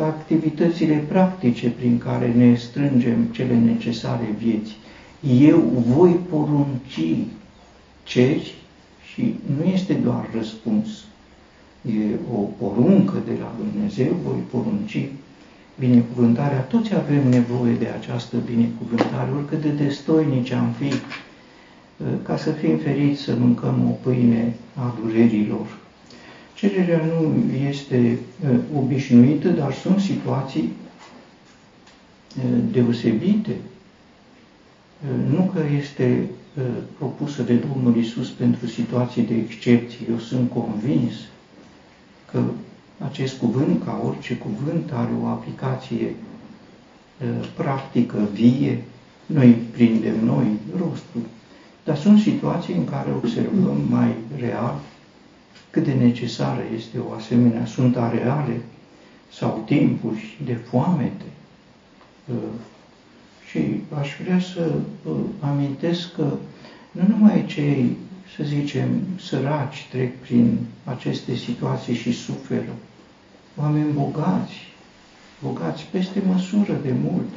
activitățile 0.00 1.04
practice 1.08 1.70
prin 1.70 1.98
care 1.98 2.32
ne 2.36 2.54
strângem 2.54 3.24
cele 3.24 3.54
necesare 3.54 4.34
vieții 4.38 4.76
eu 5.28 5.58
voi 5.86 6.20
porunci 6.28 7.26
ceri 8.02 8.54
și 9.12 9.34
nu 9.56 9.64
este 9.64 9.92
doar 9.92 10.28
răspuns, 10.36 10.88
e 11.82 12.14
o 12.34 12.36
poruncă 12.36 13.16
de 13.24 13.32
la 13.40 13.54
Dumnezeu, 13.58 14.16
voi 14.24 14.42
porunci 14.50 15.08
binecuvântarea. 15.78 16.60
Toți 16.60 16.94
avem 16.94 17.28
nevoie 17.28 17.72
de 17.72 17.86
această 17.86 18.36
binecuvântare, 18.36 19.30
oricât 19.36 19.60
de 19.60 19.68
destoinici 19.68 20.50
am 20.50 20.74
fi, 20.78 20.92
ca 22.22 22.36
să 22.36 22.50
fim 22.50 22.76
feriți 22.76 23.22
să 23.22 23.34
mâncăm 23.38 23.84
o 23.88 24.08
pâine 24.08 24.54
a 24.74 24.94
durerilor. 25.02 25.66
Cererea 26.60 27.04
nu 27.04 27.34
este 27.68 28.18
obișnuită, 28.74 29.48
dar 29.48 29.72
sunt 29.72 30.00
situații 30.00 30.72
deosebite 32.70 33.56
nu 35.30 35.50
că 35.54 35.60
este 35.80 36.28
uh, 36.56 36.64
propusă 36.98 37.42
de 37.42 37.54
Domnul 37.54 37.96
Isus 37.96 38.28
pentru 38.28 38.66
situații 38.66 39.22
de 39.22 39.34
excepție. 39.34 40.06
Eu 40.10 40.18
sunt 40.18 40.50
convins 40.50 41.12
că 42.30 42.42
acest 42.98 43.38
cuvânt, 43.38 43.84
ca 43.84 44.02
orice 44.06 44.36
cuvânt, 44.36 44.90
are 44.92 45.10
o 45.22 45.26
aplicație 45.26 46.06
uh, 46.06 47.48
practică, 47.56 48.28
vie, 48.32 48.82
noi 49.26 49.52
prindem 49.70 50.24
noi 50.24 50.46
rostul. 50.72 51.20
Dar 51.84 51.96
sunt 51.96 52.20
situații 52.20 52.74
în 52.74 52.84
care 52.84 53.10
observăm 53.10 53.80
mai 53.88 54.14
real 54.38 54.80
cât 55.70 55.84
de 55.84 55.92
necesară 55.92 56.62
este 56.76 56.98
o 56.98 57.12
asemenea, 57.12 57.66
sunt 57.66 57.96
areale 57.96 58.60
sau 59.32 59.62
timpuri 59.66 60.38
de 60.44 60.54
foamete, 60.54 61.24
uh, 62.26 62.36
și 63.50 63.58
aș 63.98 64.08
vrea 64.24 64.40
să 64.40 64.72
vă 65.02 65.16
amintesc 65.40 66.14
că 66.14 66.32
nu 66.90 67.02
numai 67.08 67.44
cei, 67.46 67.96
să 68.36 68.42
zicem, 68.44 68.88
săraci 69.20 69.86
trec 69.90 70.20
prin 70.20 70.58
aceste 70.84 71.34
situații 71.34 71.94
și 71.94 72.12
suferă, 72.12 72.74
oameni 73.56 73.92
bogați, 73.92 74.54
bogați 75.42 75.86
peste 75.90 76.22
măsură 76.26 76.78
de 76.82 76.92
mult, 77.02 77.28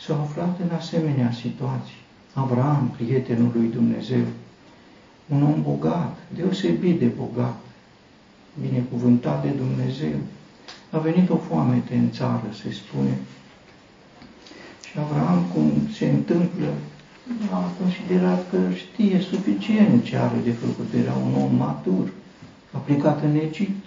s-au 0.00 0.20
aflat 0.20 0.60
în 0.60 0.76
asemenea 0.76 1.32
situații. 1.32 1.96
Avram, 2.32 2.94
prietenul 2.96 3.50
lui 3.54 3.68
Dumnezeu, 3.68 4.24
un 5.28 5.42
om 5.42 5.62
bogat, 5.62 6.16
deosebit 6.34 6.98
de 6.98 7.06
bogat, 7.06 7.60
binecuvântat 8.60 9.42
de 9.42 9.48
Dumnezeu, 9.48 10.18
A 10.90 10.98
venit 10.98 11.30
o 11.30 11.36
foamete 11.36 11.94
în 11.94 12.10
țară, 12.10 12.48
se 12.62 12.72
spune. 12.72 13.18
Și 14.90 14.98
Avram, 14.98 15.44
cum 15.54 15.72
se 15.92 16.06
întâmplă, 16.06 16.66
a 17.52 17.70
considerat 17.80 18.50
că 18.50 18.58
știe 18.74 19.20
suficient 19.20 20.04
ce 20.04 20.16
are 20.16 20.38
de 20.44 20.50
făcut. 20.50 20.92
Era 21.02 21.14
un 21.14 21.42
om 21.42 21.56
matur. 21.56 22.12
A 22.72 22.78
plecat 22.78 23.22
în 23.22 23.34
Egipt. 23.34 23.86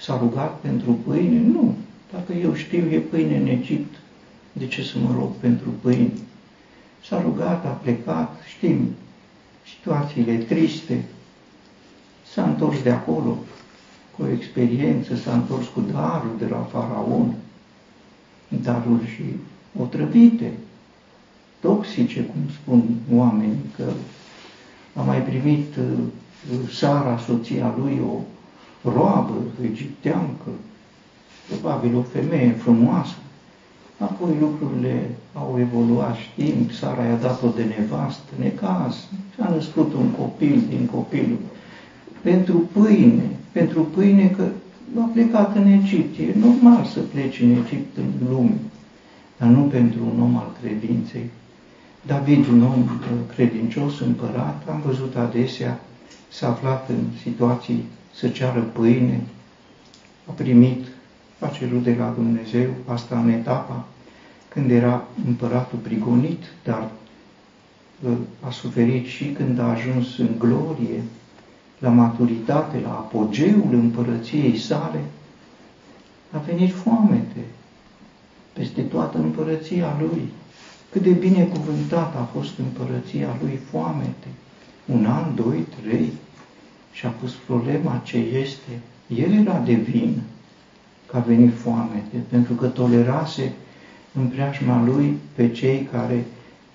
S-a 0.00 0.18
rugat 0.18 0.60
pentru 0.60 0.92
pâine? 0.92 1.40
Nu. 1.40 1.74
Dacă 2.12 2.32
eu 2.32 2.54
știu, 2.54 2.90
e 2.90 2.98
pâine 2.98 3.36
în 3.36 3.46
Egipt. 3.46 3.94
De 4.52 4.66
ce 4.66 4.82
să 4.82 4.98
mă 4.98 5.14
rog 5.18 5.30
pentru 5.40 5.68
pâine? 5.80 6.10
S-a 7.08 7.20
rugat, 7.20 7.64
a 7.64 7.68
plecat, 7.68 8.36
știm 8.56 8.88
situațiile 9.76 10.36
triste. 10.36 11.04
S-a 12.32 12.44
întors 12.44 12.82
de 12.82 12.90
acolo 12.90 13.36
cu 14.16 14.22
o 14.22 14.30
experiență, 14.30 15.16
s-a 15.16 15.32
întors 15.32 15.66
cu 15.66 15.80
darul 15.80 16.34
de 16.38 16.46
la 16.46 16.56
faraon, 16.56 17.34
daruri 18.48 19.06
și 19.06 19.22
otrăvite, 19.80 20.52
toxice, 21.60 22.20
cum 22.20 22.40
spun 22.62 22.82
oamenii, 23.12 23.64
că 23.76 23.84
a 24.94 25.02
mai 25.02 25.22
primit 25.22 25.76
uh, 25.76 25.84
Sara, 26.72 27.18
soția 27.18 27.74
lui, 27.78 28.00
o 28.12 28.20
roabă 28.90 29.34
egipteancă, 29.62 30.50
probabil 31.48 31.96
o 31.96 32.02
femeie 32.02 32.50
frumoasă. 32.50 33.16
Apoi 33.98 34.36
lucrurile 34.40 35.10
au 35.34 35.56
evoluat, 35.60 36.16
știm, 36.16 36.70
Sara 36.70 37.04
i-a 37.04 37.16
dat-o 37.16 37.48
de 37.56 37.64
nevastă, 37.78 38.32
necaz, 38.38 38.94
și-a 39.34 39.50
născut 39.54 39.92
un 39.92 40.10
copil 40.10 40.62
din 40.68 40.86
copilul. 40.86 41.38
Pentru 42.22 42.68
pâine, 42.72 43.30
pentru 43.52 43.82
pâine 43.82 44.28
că 44.36 44.48
a 45.00 45.10
plecat 45.12 45.56
în 45.56 45.66
Egipt. 45.66 46.18
E 46.18 46.38
normal 46.38 46.84
să 46.84 47.00
pleci 47.00 47.40
în 47.40 47.50
Egipt 47.50 47.96
în 47.96 48.28
lume, 48.28 48.58
dar 49.38 49.48
nu 49.48 49.60
pentru 49.60 50.00
un 50.14 50.22
om 50.22 50.36
al 50.36 50.56
credinței. 50.62 51.30
David, 52.06 52.46
un 52.46 52.62
om 52.62 52.80
uh, 52.80 52.88
credincios, 53.34 54.00
împărat, 54.00 54.62
am 54.68 54.82
văzut 54.86 55.16
adesea, 55.16 55.80
s-a 56.28 56.48
aflat 56.48 56.88
în 56.88 57.02
situații 57.22 57.84
să 58.14 58.28
ceară 58.28 58.60
pâine, 58.60 59.20
a 60.28 60.32
primit, 60.32 60.86
a 61.38 61.46
cerut 61.46 61.82
de 61.82 61.94
la 61.98 62.08
Dumnezeu, 62.08 62.70
asta 62.86 63.18
în 63.18 63.28
etapa 63.28 63.84
când 64.48 64.70
era 64.70 65.06
împăratul 65.26 65.78
prigonit, 65.78 66.42
dar 66.64 66.90
uh, 68.02 68.12
a 68.40 68.50
suferit 68.50 69.06
și 69.06 69.24
când 69.24 69.58
a 69.58 69.70
ajuns 69.70 70.18
în 70.18 70.28
glorie, 70.38 71.02
la 71.78 71.88
maturitate, 71.88 72.80
la 72.80 72.88
apogeul 72.88 73.68
împărăției 73.72 74.58
sale, 74.58 75.00
a 76.30 76.38
venit 76.38 76.74
foamete 76.74 77.44
peste 78.52 78.82
toată 78.82 79.18
împărăția 79.18 79.96
lui. 80.00 80.22
Cât 80.90 81.02
de 81.02 81.10
binecuvântat 81.10 82.16
a 82.16 82.28
fost 82.32 82.58
împărăția 82.58 83.36
lui 83.40 83.60
foamete. 83.70 84.26
Un 84.84 85.06
an, 85.06 85.34
doi, 85.34 85.66
trei. 85.82 86.12
Și 86.92 87.06
a 87.06 87.08
pus 87.08 87.32
problema 87.34 88.00
ce 88.04 88.16
este. 88.16 88.80
El 89.06 89.32
era 89.32 89.58
de 89.58 89.72
vin 89.72 90.22
că 91.10 91.16
a 91.16 91.20
venit 91.20 91.52
foamete, 91.54 92.16
pentru 92.28 92.54
că 92.54 92.66
tolerase 92.66 93.52
în 94.12 94.26
preajma 94.26 94.84
lui 94.84 95.16
pe 95.34 95.50
cei 95.50 95.88
care 95.92 96.24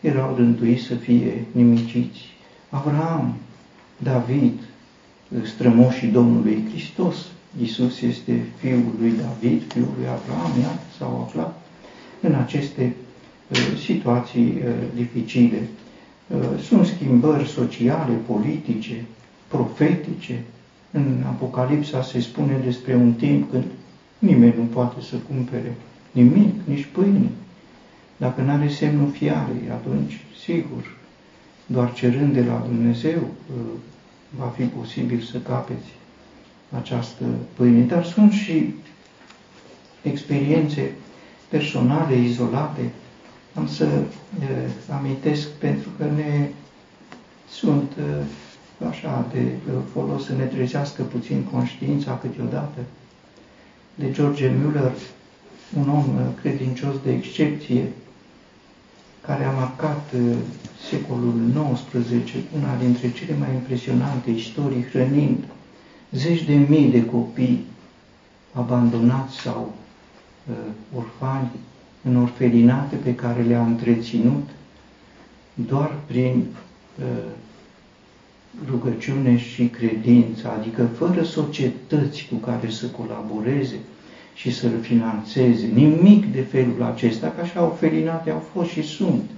erau 0.01 0.35
rânduiți 0.35 0.83
să 0.83 0.95
fie 0.95 1.45
nimiciți. 1.51 2.19
Avram, 2.69 3.35
David, 3.97 4.59
strămoșii 5.43 6.07
Domnului 6.07 6.63
Hristos. 6.69 7.15
Iisus 7.59 8.01
este 8.01 8.45
fiul 8.59 8.83
lui 8.99 9.13
David, 9.21 9.61
fiul 9.73 9.89
lui 9.97 10.07
Abraham, 10.07 10.59
iată, 10.61 10.81
s-au 10.97 11.21
aflat 11.27 11.61
în 12.21 12.33
aceste 12.33 12.95
uh, 13.51 13.57
situații 13.85 14.53
uh, 14.57 14.71
dificile. 14.95 15.67
Uh, 16.27 16.59
sunt 16.61 16.85
schimbări 16.85 17.47
sociale, 17.47 18.13
politice, 18.27 19.05
profetice. 19.47 20.43
În 20.91 21.23
Apocalipsa 21.25 22.01
se 22.01 22.19
spune 22.19 22.61
despre 22.65 22.95
un 22.95 23.13
timp 23.13 23.51
când 23.51 23.63
nimeni 24.23 24.53
nu 24.57 24.63
poate 24.63 25.01
să 25.01 25.15
cumpere 25.15 25.75
nimic, 26.11 26.53
nici 26.65 26.87
pâine. 26.91 27.29
Dacă 28.17 28.41
nu 28.41 28.51
are 28.51 28.67
semnul 28.69 29.11
fiarei, 29.11 29.69
atunci, 29.71 30.21
sigur, 30.43 30.97
doar 31.65 31.93
cerând 31.93 32.33
de 32.33 32.43
la 32.43 32.63
Dumnezeu, 32.67 33.21
va 34.37 34.45
fi 34.45 34.63
posibil 34.63 35.21
să 35.21 35.37
capeți 35.37 35.87
această 36.77 37.23
pâine. 37.53 37.83
Dar 37.85 38.05
sunt 38.05 38.31
și 38.31 38.73
experiențe 40.01 40.91
personale, 41.47 42.15
izolate. 42.17 42.91
Am 43.53 43.67
să 43.67 43.85
uh, 43.85 44.47
amintesc 44.89 45.49
pentru 45.49 45.89
că 45.97 46.03
ne 46.03 46.49
sunt 47.49 47.91
uh, 47.97 48.87
așa 48.89 49.27
de 49.33 49.39
uh, 49.39 49.73
folos 49.91 50.25
să 50.25 50.35
ne 50.35 50.43
trezească 50.43 51.03
puțin 51.03 51.43
conștiința 51.43 52.17
câteodată 52.21 52.79
de 53.95 54.11
George 54.11 54.49
Müller, 54.49 54.91
un 55.77 55.89
om 55.89 56.05
credincios 56.41 56.95
de 57.03 57.11
excepție, 57.11 57.91
care 59.21 59.43
a 59.43 59.51
marcat 59.51 60.13
secolul 60.89 61.33
XIX, 61.89 62.33
una 62.55 62.75
dintre 62.79 63.11
cele 63.11 63.35
mai 63.37 63.53
impresionante 63.53 64.29
istorii, 64.29 64.85
hrănind 64.91 65.43
zeci 66.11 66.43
de 66.43 66.53
mii 66.53 66.91
de 66.91 67.05
copii 67.05 67.65
abandonați 68.53 69.35
sau 69.35 69.73
uh, 70.49 70.55
orfani 70.95 71.49
în 72.03 72.15
orfelinate 72.15 72.95
pe 72.95 73.15
care 73.15 73.41
le-a 73.41 73.61
întreținut 73.65 74.49
doar 75.53 75.95
prin 76.05 76.45
uh, 76.99 77.05
rugăciune 78.73 79.37
și 79.37 79.65
credință, 79.65 80.49
adică 80.59 80.83
fără 80.83 81.23
societăți 81.23 82.27
cu 82.29 82.35
care 82.35 82.69
să 82.69 82.85
colaboreze 82.85 83.79
și 84.33 84.51
să-l 84.51 84.79
financeze, 84.81 85.65
nimic 85.73 86.33
de 86.33 86.41
felul 86.41 86.83
acesta, 86.93 87.27
că 87.27 87.41
așa 87.41 87.63
orfelinate 87.63 88.29
au 88.29 88.43
fost 88.53 88.69
și 88.69 88.81
sunt 88.81 89.29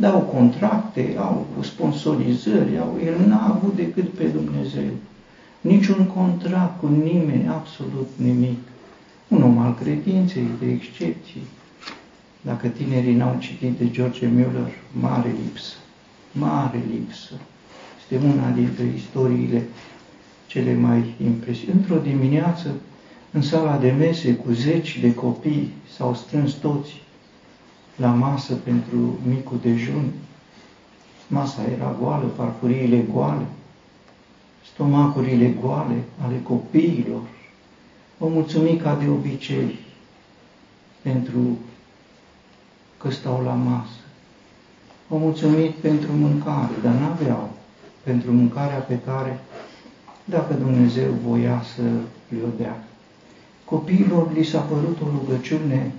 dau 0.00 0.20
contracte, 0.20 1.14
au 1.18 1.46
sponsorizări, 1.62 2.78
au, 2.78 2.98
el 3.04 3.26
n-a 3.26 3.46
avut 3.48 3.76
decât 3.76 4.08
pe 4.08 4.24
Dumnezeu. 4.24 4.90
Niciun 5.60 6.06
contract 6.06 6.80
cu 6.80 6.86
nimeni, 6.86 7.48
absolut 7.48 8.08
nimic. 8.16 8.58
Un 9.28 9.42
om 9.42 9.58
al 9.58 9.74
credinței, 9.74 10.46
de 10.60 10.70
excepție. 10.70 11.40
Dacă 12.40 12.66
tinerii 12.66 13.14
n-au 13.14 13.36
citit 13.38 13.78
de 13.78 13.90
George 13.90 14.26
Müller, 14.26 14.72
mare 15.00 15.34
lipsă, 15.44 15.74
mare 16.32 16.82
lipsă. 16.92 17.32
Este 18.10 18.26
una 18.26 18.50
dintre 18.50 18.84
istoriile 18.96 19.66
cele 20.46 20.74
mai 20.74 21.14
impresionante. 21.24 21.92
Într-o 21.92 22.08
dimineață, 22.08 22.74
în 23.30 23.42
sala 23.42 23.76
de 23.76 23.90
mese 23.90 24.34
cu 24.34 24.52
zeci 24.52 24.98
de 24.98 25.14
copii, 25.14 25.72
s-au 25.96 26.14
strâns 26.14 26.52
toți 26.52 27.02
la 27.96 28.08
masă 28.08 28.54
pentru 28.54 29.18
micul 29.28 29.58
dejun. 29.62 30.10
Masa 31.26 31.62
era 31.76 31.96
goală, 32.00 32.26
farfuriile 32.36 33.04
goale, 33.12 33.46
stomacurile 34.72 35.54
goale 35.60 36.02
ale 36.24 36.40
copiilor. 36.42 37.22
O 38.18 38.28
mulțumim 38.28 38.76
ca 38.78 38.94
de 38.94 39.08
obicei 39.08 39.78
pentru 41.02 41.58
că 42.98 43.10
stau 43.10 43.42
la 43.44 43.52
masă. 43.52 44.00
O 45.08 45.16
mulțumit 45.16 45.70
pentru 45.70 46.12
mâncare, 46.12 46.74
dar 46.82 46.94
n-aveau 46.94 47.50
pentru 48.02 48.32
mâncarea 48.32 48.78
pe 48.78 48.98
care, 49.06 49.40
dacă 50.24 50.54
Dumnezeu 50.54 51.12
voia 51.26 51.62
să 51.74 51.82
le-o 52.28 52.48
dea. 52.58 52.84
Copiilor 53.64 54.32
li 54.34 54.44
s-a 54.44 54.60
părut 54.60 54.98
o 55.02 55.06
rugăciune 55.18 55.92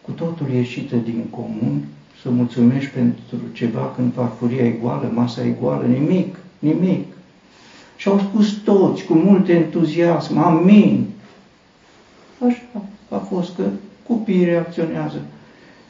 cu 0.00 0.10
totul 0.10 0.48
ieșită 0.50 0.96
din 0.96 1.24
comun, 1.30 1.84
să 2.22 2.30
mulțumești 2.30 2.90
pentru 2.90 3.36
ceva 3.52 3.92
când 3.96 4.14
farfuria 4.14 4.64
e 4.64 4.70
goală, 4.70 5.10
masa 5.14 5.44
e 5.44 5.54
goală, 5.60 5.86
nimic, 5.86 6.36
nimic. 6.58 7.04
Și 7.96 8.08
au 8.08 8.18
spus 8.18 8.52
toți 8.52 9.04
cu 9.04 9.14
mult 9.14 9.48
entuziasm, 9.48 10.38
amin. 10.38 11.06
Așa 12.46 12.82
a 13.08 13.16
fost 13.16 13.54
că 13.56 13.62
copiii 14.06 14.44
reacționează 14.44 15.22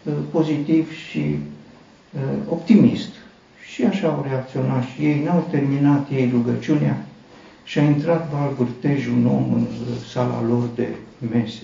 uh, 0.03 0.13
pozitiv 0.31 0.93
și 0.93 1.19
uh, 1.19 2.21
optimist. 2.49 3.11
Și 3.79 3.85
așa 3.85 4.09
au 4.09 4.25
reacționat 4.29 4.85
și 4.85 5.05
ei, 5.05 5.23
n-au 5.23 5.47
terminat 5.51 6.11
ei 6.11 6.31
rugăciunea 6.31 7.07
și 7.65 7.79
a 7.79 7.83
intrat 7.83 8.31
valgurtej 8.31 9.07
un 9.07 9.27
om 9.27 9.53
în 9.53 9.67
sala 10.09 10.43
lor 10.43 10.69
de 10.75 10.89
mese. 11.33 11.63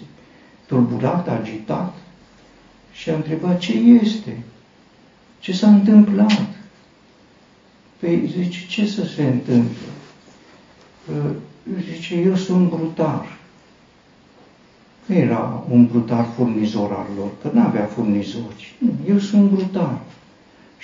Tulburat, 0.66 1.29
agitat, 1.29 1.94
și 2.92 3.11
a 3.11 3.14
întrebat 3.14 3.59
ce 3.59 3.72
este, 3.72 4.42
ce 5.38 5.53
s-a 5.53 5.68
întâmplat. 5.68 6.46
Păi 7.98 8.33
zice, 8.37 8.66
ce 8.66 8.87
să 8.87 9.05
se 9.05 9.22
întâmple? 9.22 9.87
Zice, 11.92 12.14
eu 12.14 12.35
sunt 12.35 12.68
brutar. 12.68 13.38
Nu 15.07 15.14
era 15.14 15.64
un 15.70 15.87
brutar 15.87 16.27
furnizor 16.37 16.92
al 16.92 17.07
lor, 17.16 17.31
că 17.42 17.50
nu 17.53 17.61
avea 17.61 17.85
furnizori. 17.85 18.74
Eu 19.09 19.18
sunt 19.18 19.50
brutar. 19.50 19.98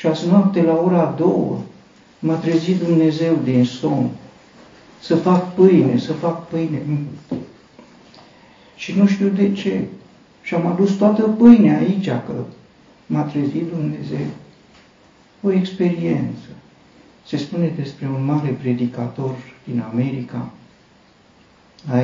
Și 0.01 0.07
azi 0.07 0.29
noapte 0.29 0.63
la 0.63 0.81
ora 0.85 1.15
două 1.19 1.59
m-a 2.19 2.35
trezit 2.35 2.79
Dumnezeu 2.79 3.39
din 3.45 3.65
somn 3.65 4.11
să 5.01 5.17
fac 5.17 5.55
pâine, 5.55 5.99
să 5.99 6.13
fac 6.13 6.49
pâine. 6.49 6.83
Și 8.77 8.99
nu 8.99 9.07
știu 9.07 9.29
de 9.29 9.53
ce. 9.53 9.85
Și 10.43 10.55
am 10.55 10.67
adus 10.67 10.93
toată 10.93 11.23
pâinea 11.23 11.79
aici, 11.79 12.07
că 12.07 12.45
m-a 13.07 13.23
trezit 13.23 13.69
Dumnezeu. 13.69 14.27
O 15.43 15.53
experiență. 15.53 16.49
Se 17.27 17.37
spune 17.37 17.73
despre 17.77 18.07
un 18.07 18.25
mare 18.25 18.49
predicator 18.49 19.35
din 19.65 19.85
America, 19.93 20.51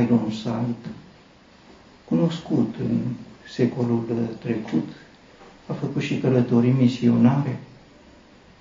Ironside, 0.02 0.88
cunoscut 2.04 2.74
în 2.80 2.98
secolul 3.52 4.04
trecut, 4.42 4.88
a 5.66 5.72
făcut 5.72 6.02
și 6.02 6.18
călătorii 6.18 6.74
misionare 6.78 7.58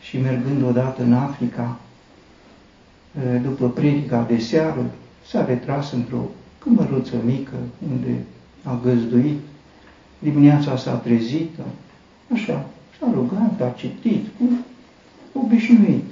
și 0.08 0.18
mergând 0.18 0.64
odată 0.64 1.04
în 1.04 1.14
Africa, 1.14 1.80
după 3.42 3.70
predica 3.70 4.26
de 4.30 4.38
seară, 4.38 4.86
s-a 5.28 5.46
retras 5.46 5.92
într-o 5.92 6.30
cămăruță 6.60 7.16
mică 7.26 7.56
unde 7.92 8.18
a 8.64 8.80
găzduit. 8.84 9.40
Dimineața 10.20 10.78
s-a 10.78 10.94
trezit, 10.94 11.50
așa, 12.34 12.66
s-a 13.00 13.12
rugat, 13.14 13.62
a 13.62 13.74
citit, 13.78 14.26
cu 14.38 14.44
obișnuit. 15.40 16.04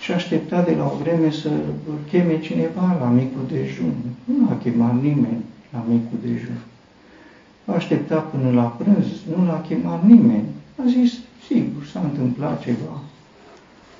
Și 0.00 0.12
aștepta 0.12 0.62
de 0.62 0.74
la 0.74 0.84
o 0.84 0.96
vreme 1.02 1.30
să 1.30 1.50
cheme 2.08 2.40
cineva 2.40 2.96
la 3.00 3.08
micul 3.08 3.42
dejun. 3.48 3.94
Nu 4.24 4.48
a 4.50 4.56
chemat 4.62 5.02
nimeni 5.02 5.44
la 5.72 5.84
micul 5.88 6.18
dejun. 6.22 6.58
A 7.64 7.72
așteptat 7.74 8.30
până 8.30 8.50
la 8.50 8.62
prânz, 8.62 9.06
nu 9.36 9.44
l-a 9.44 9.64
chemat 9.68 10.04
nimeni. 10.04 10.44
A 10.76 10.82
zis, 10.86 11.18
sigur, 11.50 11.84
s-a 11.92 12.00
întâmplat 12.00 12.62
ceva. 12.62 13.00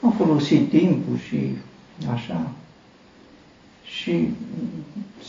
A 0.01 0.09
folosit 0.17 0.69
timpul 0.69 1.17
și 1.29 1.51
așa. 2.13 2.51
Și 3.83 4.29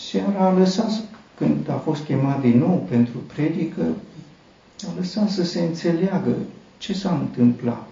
seara 0.10 0.46
a 0.46 0.58
lăsat, 0.58 0.92
când 1.38 1.70
a 1.70 1.74
fost 1.78 2.04
chemat 2.04 2.42
din 2.42 2.58
nou 2.58 2.88
pentru 2.90 3.18
predică, 3.34 3.86
a 4.88 4.90
lăsat 4.98 5.30
să 5.30 5.44
se 5.44 5.62
înțeleagă 5.62 6.36
ce 6.78 6.94
s-a 6.94 7.12
întâmplat. 7.20 7.88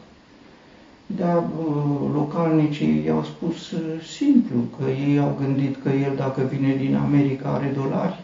Dar 1.05 1.37
uh, 1.37 2.09
localnicii 2.13 3.03
i-au 3.05 3.23
spus 3.23 3.71
uh, 3.71 4.03
simplu 4.17 4.59
că 4.77 4.89
ei 4.89 5.19
au 5.19 5.37
gândit 5.39 5.81
că 5.83 5.89
el, 5.89 6.15
dacă 6.15 6.41
vine 6.41 6.75
din 6.75 6.95
America, 6.95 7.49
are 7.49 7.73
dolari. 7.75 8.23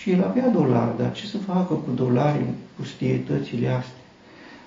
Și 0.00 0.10
el 0.10 0.24
avea 0.24 0.48
dolari, 0.48 0.98
dar 0.98 1.12
ce 1.12 1.26
să 1.26 1.38
facă 1.38 1.74
cu 1.74 1.90
dolari 1.94 2.38
în 2.38 2.54
pustietățile 2.76 3.68
astea? 3.68 4.01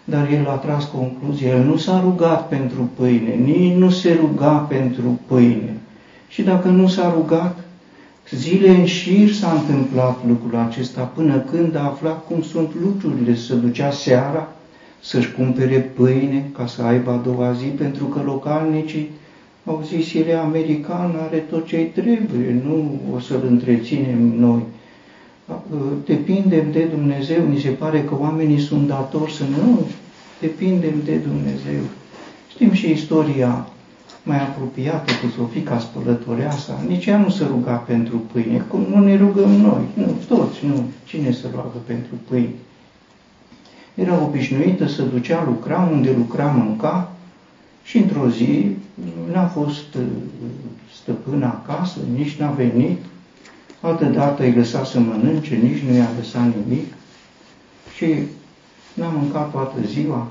Dar 0.08 0.30
el 0.32 0.48
a 0.48 0.54
tras 0.56 0.86
concluzia, 0.86 1.50
el 1.50 1.64
nu 1.64 1.78
s-a 1.78 2.02
rugat 2.04 2.48
pentru 2.48 2.90
pâine, 2.96 3.34
nici 3.34 3.74
nu 3.74 3.90
se 3.90 4.18
ruga 4.20 4.52
pentru 4.52 5.20
pâine. 5.26 5.78
Și 6.28 6.42
dacă 6.42 6.68
nu 6.68 6.88
s-a 6.88 7.14
rugat, 7.16 7.58
zile 8.32 8.70
în 8.70 8.86
șir 8.86 9.32
s-a 9.32 9.52
întâmplat 9.52 10.18
lucrul 10.28 10.60
acesta, 10.60 11.02
până 11.02 11.38
când 11.38 11.76
a 11.76 11.84
aflat 11.84 12.26
cum 12.28 12.42
sunt 12.42 12.70
lucrurile, 12.84 13.36
să 13.36 13.56
ducea 13.56 13.92
seara 13.92 14.48
să-și 15.02 15.32
cumpere 15.32 15.80
pâine 15.80 16.50
ca 16.58 16.66
să 16.66 16.82
aibă 16.82 17.12
a 17.12 17.22
doua 17.24 17.52
zi, 17.54 17.66
pentru 17.66 18.06
că 18.06 18.22
localnicii 18.26 19.10
au 19.66 19.84
zis, 19.86 20.14
el 20.14 20.28
e 20.28 20.38
american, 20.38 21.16
are 21.28 21.38
tot 21.38 21.66
ce-i 21.66 21.86
trebuie, 21.86 22.62
nu 22.66 23.00
o 23.16 23.20
să-l 23.20 23.46
întreținem 23.50 24.34
noi. 24.38 24.62
Depindem 26.06 26.72
de 26.72 26.84
Dumnezeu, 26.84 27.48
ni 27.48 27.60
se 27.60 27.70
pare 27.70 28.04
că 28.04 28.16
oamenii 28.20 28.60
sunt 28.60 28.88
datori 28.88 29.32
să 29.32 29.44
nu, 29.44 29.88
depindem 30.40 30.94
de 31.04 31.16
Dumnezeu. 31.16 31.82
Știm 32.50 32.72
și 32.72 32.90
istoria 32.90 33.68
mai 34.24 34.42
apropiată 34.42 35.12
cu 35.12 35.28
Sofica 35.38 35.80
spălătoreasa, 35.80 36.84
nici 36.88 37.06
ea 37.06 37.18
nu 37.18 37.30
se 37.30 37.46
ruga 37.46 37.72
pentru 37.76 38.18
pâine, 38.32 38.66
cum 38.68 38.86
nu 38.90 39.04
ne 39.04 39.18
rugăm 39.18 39.50
noi, 39.50 39.84
nu, 39.94 40.16
toți, 40.28 40.66
nu, 40.66 40.84
cine 41.06 41.32
se 41.32 41.48
roagă 41.54 41.78
pentru 41.86 42.14
pâine? 42.28 42.54
Era 43.96 44.24
obișnuită 44.24 44.88
să 44.88 45.02
ducea 45.02 45.44
lucra 45.46 45.90
unde 45.92 46.12
lucra 46.18 46.46
mânca 46.46 47.12
și 47.84 47.98
într-o 47.98 48.30
zi 48.30 48.76
n-a 49.34 49.46
fost 49.46 49.96
uh, 49.96 50.06
stăpână 51.02 51.46
acasă, 51.46 52.00
nici 52.18 52.36
n-a 52.36 52.52
venit, 52.52 53.00
altă 53.86 54.06
dată 54.06 54.44
îi 54.44 54.54
lăsa 54.54 54.84
să 54.84 55.00
mănânce, 55.00 55.56
nici 55.56 55.82
nu 55.82 55.96
i-a 55.96 56.10
lăsat 56.18 56.54
nimic 56.56 56.86
și 57.96 58.06
n-a 58.94 59.08
mâncat 59.08 59.52
toată 59.52 59.76
ziua. 59.86 60.28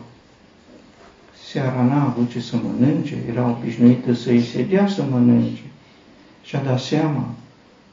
Seara 1.50 1.82
n-a 1.82 2.02
avut 2.02 2.30
ce 2.30 2.40
să 2.40 2.56
mănânce, 2.56 3.14
era 3.28 3.56
obișnuită 3.58 4.12
să-i 4.12 4.42
se 4.42 4.62
dea 4.62 4.86
să 4.86 5.04
mănânce. 5.10 5.62
Și-a 6.42 6.62
dat 6.64 6.80
seama, 6.80 7.28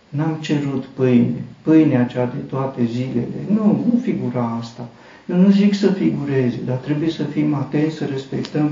n-am 0.10 0.38
cerut 0.41 0.86
pâine, 0.86 1.43
pâinea 1.62 2.06
cea 2.06 2.26
de 2.26 2.39
toate 2.50 2.84
zilele. 2.86 3.39
Nu, 3.50 3.65
nu 3.65 4.00
figura 4.02 4.58
asta. 4.60 4.88
Eu 5.30 5.38
nu 5.38 5.50
zic 5.50 5.74
să 5.74 5.91
figureze, 5.91 6.60
dar 6.65 6.76
trebuie 6.76 7.10
să 7.10 7.24
fim 7.24 7.54
atenți, 7.54 7.95
să 7.95 8.06
respectăm 8.06 8.69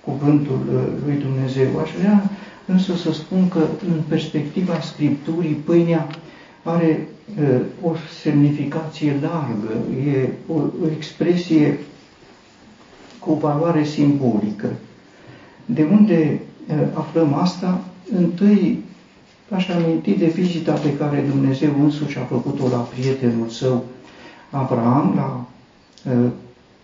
cuvântul 0.00 0.60
uh, 0.74 0.82
lui 1.06 1.16
Dumnezeu. 1.16 1.78
Aș 1.82 1.90
vrea 1.98 2.30
însă 2.66 2.96
să 2.96 3.12
spun 3.12 3.48
că 3.48 3.58
în 3.86 4.00
perspectiva 4.08 4.80
Scripturii, 4.80 5.54
pâinea 5.64 6.08
are 6.62 7.08
uh, 7.40 7.60
o 7.82 7.92
semnificație 8.22 9.18
largă, 9.20 9.98
e 10.08 10.28
o, 10.48 10.54
o 10.54 10.90
expresie 10.96 11.78
cu 13.18 13.30
o 13.30 13.34
valoare 13.34 13.84
simbolică. 13.84 14.72
De 15.66 15.86
unde 15.90 16.40
uh, 16.68 16.76
aflăm 16.94 17.34
asta? 17.34 17.84
Întâi 18.16 18.82
aș 19.50 19.68
aminti 19.68 20.18
de 20.18 20.26
vizita 20.26 20.72
pe 20.72 20.96
care 20.96 21.24
Dumnezeu 21.30 21.70
însuși 21.82 22.18
a 22.18 22.24
făcut-o 22.24 22.68
la 22.68 22.76
prietenul 22.76 23.48
său 23.48 23.84
Abraham, 24.50 25.12
la 25.16 25.46
Uh, 26.04 26.30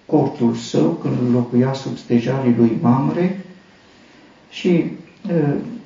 cortul 0.06 0.54
său 0.54 0.90
când 0.90 1.34
locuia 1.34 1.72
sub 1.72 1.96
stejarii 1.96 2.54
lui 2.58 2.78
Mamre 2.80 3.44
și 4.50 4.68
uh, 4.68 4.90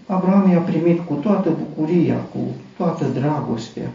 Abraham 0.07 0.51
i-a 0.51 0.59
primit 0.59 1.01
cu 1.07 1.15
toată 1.15 1.51
bucuria, 1.59 2.15
cu 2.15 2.39
toată 2.77 3.05
dragostea 3.05 3.91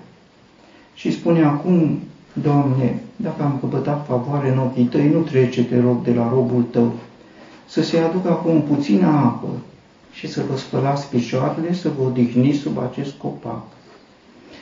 și 0.93 1.11
spune 1.11 1.43
acum, 1.43 1.99
Doamne, 2.33 2.99
dacă 3.15 3.43
am 3.43 3.57
căpătat 3.59 4.05
favoare 4.07 4.49
în 4.49 4.57
ochii 4.57 4.83
tăi, 4.83 5.09
nu 5.09 5.19
trece, 5.19 5.63
te 5.63 5.79
rog, 5.79 6.03
de 6.03 6.13
la 6.13 6.29
robul 6.29 6.65
tău, 6.71 6.93
să 7.67 7.81
se 7.81 7.97
aducă 7.97 8.29
acum 8.29 8.61
puțină 8.61 9.07
apă 9.07 9.47
și 10.11 10.27
să 10.27 10.43
vă 10.49 10.57
spălați 10.57 11.09
picioarele, 11.09 11.73
să 11.73 11.91
vă 11.97 12.03
odihniți 12.03 12.59
sub 12.59 12.77
acest 12.77 13.13
copac. 13.17 13.63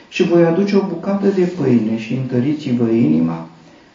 Și 0.08 0.22
voi 0.22 0.44
aduce 0.44 0.76
o 0.76 0.86
bucată 0.88 1.26
de 1.26 1.42
pâine 1.42 1.98
și 1.98 2.14
întăriți-vă 2.14 2.88
inima 2.88 3.46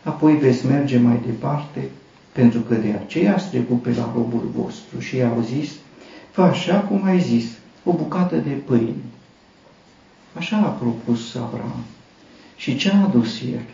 apoi 0.04 0.34
veți 0.34 0.65
merge 0.65 0.98
mai 0.98 1.19
departe, 1.26 1.89
pentru 2.32 2.60
că 2.60 2.74
de 2.74 3.00
aceea 3.04 3.34
ați 3.34 3.50
trecut 3.50 3.82
pe 3.82 3.93
la 3.98 4.12
robul 4.15 4.50
vostru 4.56 5.00
și 5.00 5.15
i-au 5.15 5.46
zis, 5.46 5.72
fă 6.34 6.41
așa 6.41 6.80
cum 6.80 7.04
ai 7.04 7.19
zis, 7.19 7.46
o 7.84 7.91
bucată 7.91 8.36
de 8.36 8.50
pâine. 8.50 9.04
Așa 10.38 10.58
a 10.58 10.69
propus 10.69 11.36
Abraham. 11.36 11.84
Și 12.56 12.76
ce 12.76 12.89
a 12.89 13.04
adus 13.04 13.41
el? 13.41 13.65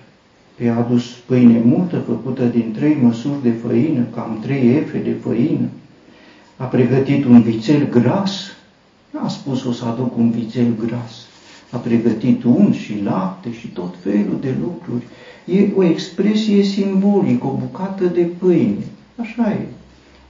Păi 0.56 0.70
a 0.70 0.78
adus 0.78 1.12
pâine 1.26 1.62
multă 1.66 1.98
făcută 1.98 2.44
din 2.46 2.74
trei 2.78 2.98
măsuri 3.02 3.42
de 3.42 3.52
făină, 3.52 4.04
cam 4.16 4.40
trei 4.42 4.76
efe 4.76 4.98
de 4.98 5.16
făină. 5.24 5.68
A 6.58 6.64
pregătit 6.64 7.26
un 7.26 7.42
vițel 7.42 7.90
gras, 7.90 8.32
n-a 9.12 9.28
spus 9.28 9.64
o 9.64 9.72
să 9.72 9.86
aduc 9.86 10.18
un 10.18 10.32
vițel 10.32 10.76
gras. 10.86 11.26
A 11.72 11.78
pregătit 11.78 12.44
un 12.44 12.74
și 12.74 13.02
lapte 13.04 13.54
și 13.54 13.68
tot 13.68 13.96
felul 14.04 14.38
de 14.42 14.56
lucruri 14.62 15.04
e 15.46 15.72
o 15.76 15.84
expresie 15.84 16.64
simbolică, 16.64 17.46
o 17.46 17.58
bucată 17.58 18.06
de 18.06 18.22
pâine. 18.22 18.86
Așa 19.16 19.52
e. 19.52 19.66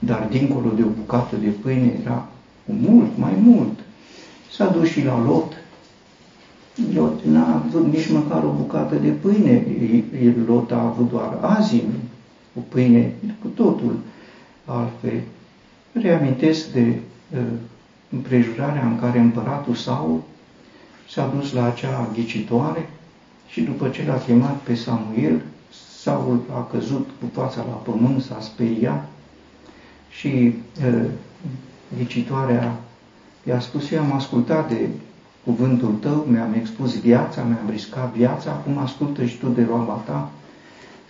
Dar 0.02 0.26
dincolo 0.30 0.70
de 0.76 0.82
o 0.82 0.88
bucată 0.98 1.36
de 1.36 1.48
pâine 1.48 1.98
era 2.02 2.28
cu 2.66 2.72
mult, 2.72 3.16
mai 3.16 3.36
mult. 3.42 3.78
S-a 4.52 4.66
dus 4.66 4.88
și 4.88 5.04
la 5.04 5.22
Lot. 5.22 5.52
Lot 6.94 7.24
n-a 7.24 7.54
avut 7.54 7.92
nici 7.92 8.10
măcar 8.10 8.44
o 8.44 8.52
bucată 8.56 8.94
de 8.94 9.08
pâine. 9.08 9.66
Lot 10.46 10.72
a 10.72 10.86
avut 10.86 11.10
doar 11.10 11.38
azim, 11.40 11.84
o 12.56 12.60
pâine 12.68 13.14
cu 13.42 13.48
totul 13.48 13.98
altfel. 14.64 15.20
Reamintesc 15.92 16.72
de 16.72 16.98
uh, 17.34 17.40
împrejurarea 18.10 18.86
în 18.86 18.98
care 18.98 19.18
împăratul 19.18 19.74
Saul 19.74 20.22
s-a 21.08 21.32
dus 21.36 21.52
la 21.52 21.64
acea 21.64 22.10
ghicitoare 22.14 22.88
și 23.48 23.60
după 23.60 23.88
ce 23.88 24.04
l-a 24.06 24.18
chemat 24.18 24.56
pe 24.56 24.74
Samuel, 24.74 25.40
Saul 26.02 26.40
a 26.54 26.68
căzut 26.72 27.08
cu 27.20 27.40
fața 27.40 27.64
la 27.68 27.74
pământ, 27.74 28.22
s-a 28.22 28.40
speriat 28.40 29.08
și 30.10 30.54
uh, 30.86 31.04
ghicitoarea 31.98 32.76
i-a 33.48 33.60
spus, 33.60 33.90
eu 33.90 34.00
am 34.00 34.12
ascultat 34.12 34.68
de 34.68 34.88
cuvântul 35.44 35.94
tău, 36.00 36.26
mi-am 36.30 36.54
expus 36.58 37.00
viața, 37.00 37.42
mi-am 37.42 37.70
riscat 37.70 38.12
viața, 38.12 38.50
acum 38.50 38.78
ascultă 38.78 39.24
și 39.24 39.38
tu 39.38 39.46
de 39.48 39.66
roaba 39.68 40.02
ta, 40.06 40.30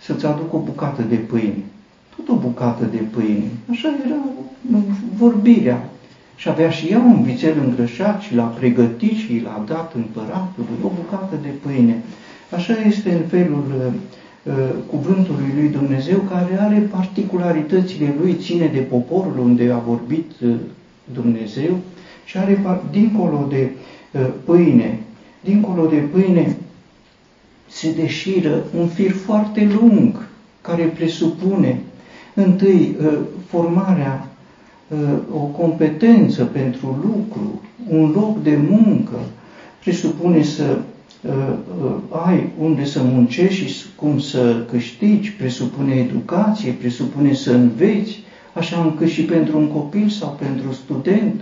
să-ți 0.01 0.25
aduc 0.25 0.53
o 0.53 0.57
bucată 0.57 1.01
de 1.01 1.15
pâine. 1.15 1.63
Tot 2.15 2.27
o 2.29 2.35
bucată 2.35 2.85
de 2.85 2.97
pâine. 2.97 3.49
Așa 3.71 3.87
era 4.05 4.15
vorbirea. 5.17 5.89
Și 6.35 6.49
avea 6.49 6.69
și 6.69 6.87
ea 6.87 6.99
un 6.99 7.23
vițel 7.23 7.57
îngrășat 7.65 8.21
și 8.21 8.35
l-a 8.35 8.43
pregătit 8.43 9.15
și 9.15 9.41
l-a 9.43 9.63
dat 9.67 9.93
împăratului 9.93 10.77
o 10.83 10.87
bucată 10.87 11.35
de 11.41 11.49
pâine. 11.61 12.03
Așa 12.55 12.73
este 12.73 13.11
în 13.11 13.27
felul 13.27 13.65
uh, 13.77 13.85
uh, 13.85 13.93
cuvântului 14.87 15.51
lui 15.55 15.69
Dumnezeu, 15.69 16.17
care 16.17 16.59
are 16.59 16.89
particularitățile 16.91 18.15
lui, 18.21 18.37
ține 18.41 18.65
de 18.73 18.79
poporul 18.79 19.39
unde 19.39 19.71
a 19.71 19.77
vorbit 19.77 20.31
uh, 20.43 20.55
Dumnezeu 21.13 21.77
și 22.25 22.37
are, 22.37 22.61
dincolo 22.91 23.47
de 23.49 23.71
uh, 24.11 24.27
pâine, 24.45 24.99
dincolo 25.41 25.85
de 25.85 25.95
pâine, 25.95 26.57
se 27.67 27.93
deșiră 27.93 28.63
un 28.77 28.87
fir 28.87 29.11
foarte 29.11 29.69
lung, 29.79 30.27
care 30.61 30.83
presupune 30.83 31.79
întâi 32.33 32.95
uh, 32.99 33.17
formarea, 33.47 34.27
uh, 34.87 34.99
o 35.33 35.37
competență 35.37 36.43
pentru 36.43 36.87
lucru, 36.87 37.61
un 37.89 38.11
loc 38.11 38.43
de 38.43 38.59
muncă, 38.69 39.19
presupune 39.79 40.43
să 40.43 40.77
ai 42.25 42.49
unde 42.59 42.85
să 42.85 43.01
muncești 43.03 43.65
și 43.65 43.85
cum 43.95 44.19
să 44.19 44.65
câștigi, 44.71 45.31
presupune 45.31 45.93
educație, 45.93 46.71
presupune 46.71 47.33
să 47.33 47.51
înveți, 47.51 48.19
așa 48.53 48.81
încât 48.81 49.09
și 49.09 49.21
pentru 49.21 49.57
un 49.57 49.67
copil 49.67 50.09
sau 50.09 50.37
pentru 50.39 50.71
student 50.71 51.41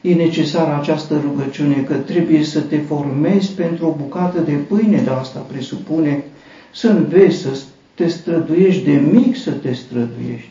e 0.00 0.14
necesară 0.14 0.78
această 0.80 1.20
rugăciune, 1.24 1.74
că 1.74 1.94
trebuie 1.94 2.44
să 2.44 2.60
te 2.60 2.78
formezi 2.78 3.52
pentru 3.52 3.86
o 3.86 3.96
bucată 4.02 4.40
de 4.40 4.52
pâine, 4.52 5.02
dar 5.04 5.16
asta 5.18 5.38
presupune 5.38 6.24
să 6.72 6.88
înveți, 6.88 7.36
să 7.36 7.62
te 7.94 8.06
străduiești 8.06 8.84
de 8.84 8.92
mic 9.12 9.36
să 9.36 9.50
te 9.50 9.72
străduiești. 9.72 10.50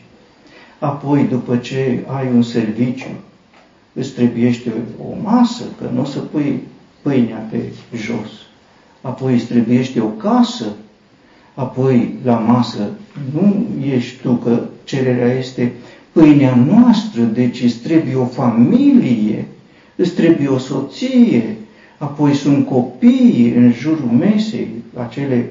Apoi, 0.78 1.26
după 1.30 1.56
ce 1.56 2.04
ai 2.06 2.28
un 2.34 2.42
serviciu, 2.42 3.10
îți 3.92 4.10
trebuiește 4.10 4.72
o 4.98 5.14
masă, 5.22 5.64
că 5.78 5.90
nu 5.94 6.00
o 6.00 6.04
să 6.04 6.18
pui 6.18 6.60
pâinea 7.02 7.48
pe 7.50 7.58
jos. 7.96 8.43
Apoi 9.04 9.32
îți 9.34 9.46
trebuiește 9.46 10.00
o 10.00 10.06
casă, 10.06 10.64
apoi 11.54 12.14
la 12.24 12.34
masă 12.34 12.90
nu 13.34 13.66
ești 13.94 14.22
tu, 14.22 14.32
că 14.32 14.60
cererea 14.84 15.38
este 15.38 15.72
pâinea 16.12 16.58
noastră, 16.68 17.22
deci 17.22 17.62
îți 17.62 17.78
trebuie 17.78 18.14
o 18.14 18.24
familie, 18.24 19.44
îți 19.96 20.10
trebuie 20.14 20.48
o 20.48 20.58
soție, 20.58 21.56
apoi 21.98 22.34
sunt 22.34 22.66
copii 22.66 23.52
în 23.56 23.72
jurul 23.72 24.10
mesei, 24.18 24.68
acele 24.94 25.50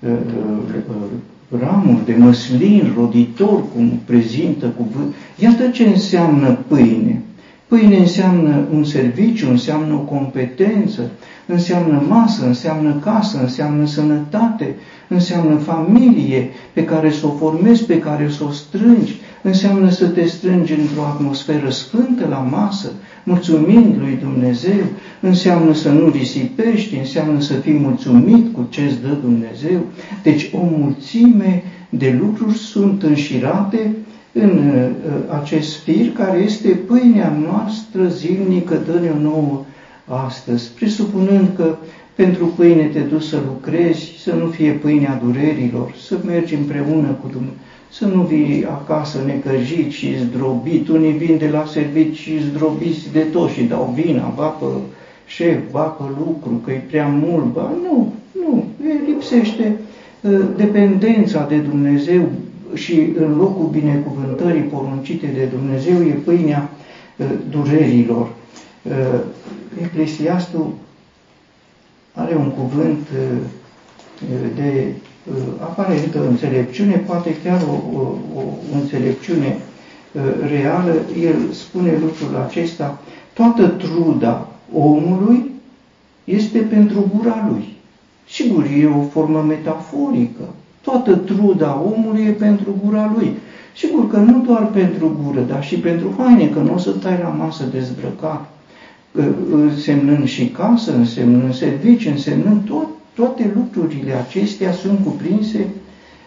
uh, 0.00 0.10
uh, 0.10 1.58
ramuri 1.60 2.04
de 2.04 2.14
măslin 2.18 2.92
roditor, 2.96 3.62
cum 3.74 4.00
prezintă 4.04 4.66
cuvânt. 4.66 5.14
Iată 5.38 5.68
ce 5.68 5.84
înseamnă 5.84 6.58
pâine. 6.68 7.22
Pâine 7.68 7.96
înseamnă 7.96 8.66
un 8.74 8.84
serviciu, 8.84 9.50
înseamnă 9.50 9.94
o 9.94 9.98
competență, 9.98 11.10
înseamnă 11.52 12.02
masă, 12.08 12.46
înseamnă 12.46 13.00
casă, 13.04 13.38
înseamnă 13.40 13.86
sănătate, 13.86 14.74
înseamnă 15.08 15.54
familie 15.54 16.50
pe 16.72 16.84
care 16.84 17.10
să 17.10 17.26
o 17.26 17.30
formezi, 17.30 17.84
pe 17.84 17.98
care 17.98 18.28
să 18.28 18.44
o 18.44 18.50
strângi, 18.50 19.20
înseamnă 19.42 19.90
să 19.90 20.06
te 20.06 20.26
strângi 20.26 20.72
într-o 20.72 21.02
atmosferă 21.02 21.70
sfântă 21.70 22.26
la 22.28 22.36
masă, 22.36 22.92
mulțumind 23.24 23.96
lui 23.98 24.18
Dumnezeu, 24.22 24.84
înseamnă 25.20 25.72
să 25.72 25.90
nu 25.90 26.08
risipești, 26.08 26.96
înseamnă 26.96 27.40
să 27.40 27.52
fii 27.52 27.78
mulțumit 27.78 28.54
cu 28.54 28.66
ce 28.68 28.80
îți 28.80 29.00
dă 29.00 29.16
Dumnezeu. 29.20 29.80
Deci 30.22 30.50
o 30.52 30.66
mulțime 30.78 31.62
de 31.88 32.18
lucruri 32.20 32.58
sunt 32.58 33.02
înșirate 33.02 33.96
în 34.32 34.50
uh, 34.50 34.90
acest 35.40 35.76
fir 35.82 36.12
care 36.12 36.38
este 36.38 36.68
pâinea 36.68 37.38
noastră 37.48 38.08
zilnică, 38.08 38.74
dă-ne-o 38.86 39.20
nouă 39.20 39.64
astăzi, 40.12 40.70
presupunând 40.74 41.48
că 41.56 41.76
pentru 42.14 42.46
pâine 42.46 42.84
te 42.84 43.00
duci 43.00 43.22
să 43.22 43.38
lucrezi, 43.46 44.12
să 44.18 44.34
nu 44.34 44.46
fie 44.46 44.70
pâinea 44.70 45.20
durerilor, 45.24 45.94
să 46.06 46.18
mergi 46.24 46.54
împreună 46.54 47.08
cu 47.20 47.28
Dumnezeu 47.32 47.56
să 47.92 48.06
nu 48.06 48.22
vii 48.22 48.64
acasă 48.64 49.18
necăjit 49.26 49.90
și 49.90 50.18
zdrobit. 50.18 50.88
Unii 50.88 51.12
vin 51.12 51.36
de 51.38 51.48
la 51.48 51.64
servici 51.64 52.16
și 52.16 52.42
zdrobiți 52.42 53.12
de 53.12 53.20
tot 53.20 53.50
și 53.50 53.62
dau 53.62 53.94
vina, 53.94 54.32
va 54.36 54.46
pe 54.46 54.64
șef, 55.26 55.58
va 55.70 55.82
pe 55.82 56.02
lucru, 56.18 56.60
că 56.64 56.70
e 56.70 56.82
prea 56.90 57.06
mult. 57.06 57.52
Ba, 57.52 57.70
nu, 57.82 58.12
nu, 58.32 58.64
lipsește 59.06 59.76
uh, 60.20 60.40
dependența 60.56 61.46
de 61.48 61.56
Dumnezeu 61.56 62.28
și 62.74 63.12
în 63.16 63.36
locul 63.36 63.68
binecuvântării 63.72 64.60
poruncite 64.60 65.26
de 65.34 65.48
Dumnezeu 65.56 66.08
e 66.08 66.12
pâinea 66.24 66.70
uh, 67.16 67.26
durerilor. 67.50 68.28
Uh, 69.76 69.82
Eclesiastul 69.84 70.72
are 72.14 72.34
un 72.34 72.50
cuvânt 72.50 73.06
de 74.54 74.94
Uh, 75.30 75.34
aparentă 75.60 76.26
înțelepciune, 76.28 76.96
poate 76.96 77.36
chiar 77.44 77.62
o, 77.62 77.98
o, 77.98 78.00
o 78.34 78.42
înțelepciune 78.74 79.58
uh, 80.12 80.22
reală, 80.48 80.94
el 81.22 81.52
spune 81.52 81.98
lucrul 82.00 82.42
acesta, 82.46 82.98
toată 83.32 83.66
truda 83.66 84.48
omului 84.74 85.50
este 86.24 86.58
pentru 86.58 87.10
gura 87.16 87.48
lui. 87.50 87.76
Sigur, 88.28 88.64
e 88.64 88.86
o 88.86 89.02
formă 89.02 89.42
metaforică. 89.42 90.44
Toată 90.80 91.14
truda 91.14 91.82
omului 91.94 92.24
e 92.24 92.30
pentru 92.30 92.76
gura 92.84 93.12
lui. 93.16 93.32
Sigur 93.76 94.10
că 94.10 94.16
nu 94.16 94.44
doar 94.46 94.66
pentru 94.66 95.18
gură, 95.24 95.40
dar 95.40 95.64
și 95.64 95.76
pentru 95.76 96.14
haine, 96.18 96.48
că 96.48 96.58
nu 96.58 96.74
o 96.74 96.78
să 96.78 96.90
tai 96.90 97.18
la 97.22 97.28
masă 97.28 97.64
dezbrăcat, 97.72 98.40
uh, 98.40 98.51
însemnând 99.52 100.26
și 100.26 100.46
casă, 100.46 100.94
însemnând 100.96 101.54
servici, 101.54 102.06
însemnând 102.06 102.66
tot 102.66 102.86
toate 103.14 103.50
lucrurile 103.54 104.12
acestea 104.12 104.72
sunt 104.72 104.98
cuprinse 105.04 105.66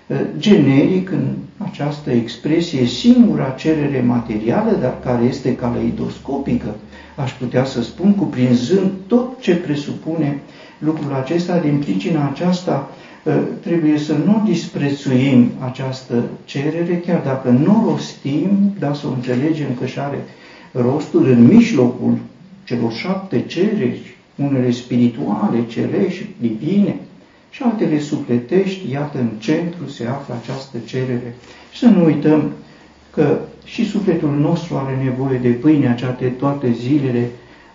uh, 0.08 0.18
generic 0.38 1.12
în 1.12 1.28
această 1.58 2.12
expresie, 2.12 2.86
singura 2.86 3.50
cerere 3.50 4.02
materială, 4.02 4.78
dar 4.82 5.00
care 5.00 5.26
este 5.26 5.56
caleidoscopică, 5.56 6.76
aș 7.16 7.32
putea 7.32 7.66
să 7.66 7.82
spun, 7.82 8.16
cuprinzând 8.16 8.92
tot 9.08 9.40
ce 9.40 9.56
presupune 9.56 10.40
lucrul 10.78 11.14
acesta. 11.14 11.58
Din 11.58 11.78
pricina 11.78 12.28
aceasta 12.30 12.90
uh, 13.24 13.34
trebuie 13.62 13.98
să 13.98 14.14
nu 14.26 14.42
disprețuim 14.46 15.52
această 15.60 16.24
cerere, 16.46 17.04
chiar 17.06 17.22
dacă 17.26 17.50
nu 17.50 17.84
o 17.86 17.90
rostim, 17.90 18.74
dar 18.80 18.96
să 18.96 19.08
o 19.08 19.12
înțelegem 19.12 19.68
că 19.80 19.86
și 19.86 20.00
are 20.00 20.24
rostul 20.72 21.26
în 21.28 21.44
mijlocul 21.46 22.18
celor 22.66 22.92
șapte 22.92 23.42
cereri 23.42 24.16
unele 24.36 24.72
spirituale, 24.72 25.66
cerești, 25.68 26.28
divine 26.40 26.96
și 27.50 27.64
altele 27.64 28.00
sufletești, 28.00 28.92
iată 28.92 29.18
în 29.18 29.30
centru 29.38 29.88
se 29.88 30.06
află 30.06 30.36
această 30.42 30.78
cerere. 30.86 31.36
Și 31.72 31.80
să 31.80 31.86
nu 31.86 32.04
uităm 32.06 32.52
că 33.12 33.40
și 33.64 33.90
sufletul 33.90 34.32
nostru 34.32 34.76
are 34.76 35.04
nevoie 35.04 35.38
de 35.38 35.50
pâine 35.50 35.90
acea 35.90 36.18
de 36.20 36.28
toate 36.28 36.72
zilele, 36.72 37.30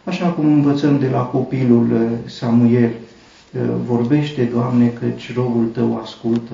așa 0.05 0.27
cum 0.27 0.45
învățăm 0.45 0.99
de 0.99 1.09
la 1.09 1.21
copilul 1.21 1.93
uh, 1.93 2.31
Samuel, 2.31 2.91
uh, 2.91 3.61
vorbește, 3.87 4.43
Doamne, 4.45 4.87
căci 4.87 5.35
robul 5.35 5.65
Tău 5.65 6.01
ascultă. 6.03 6.53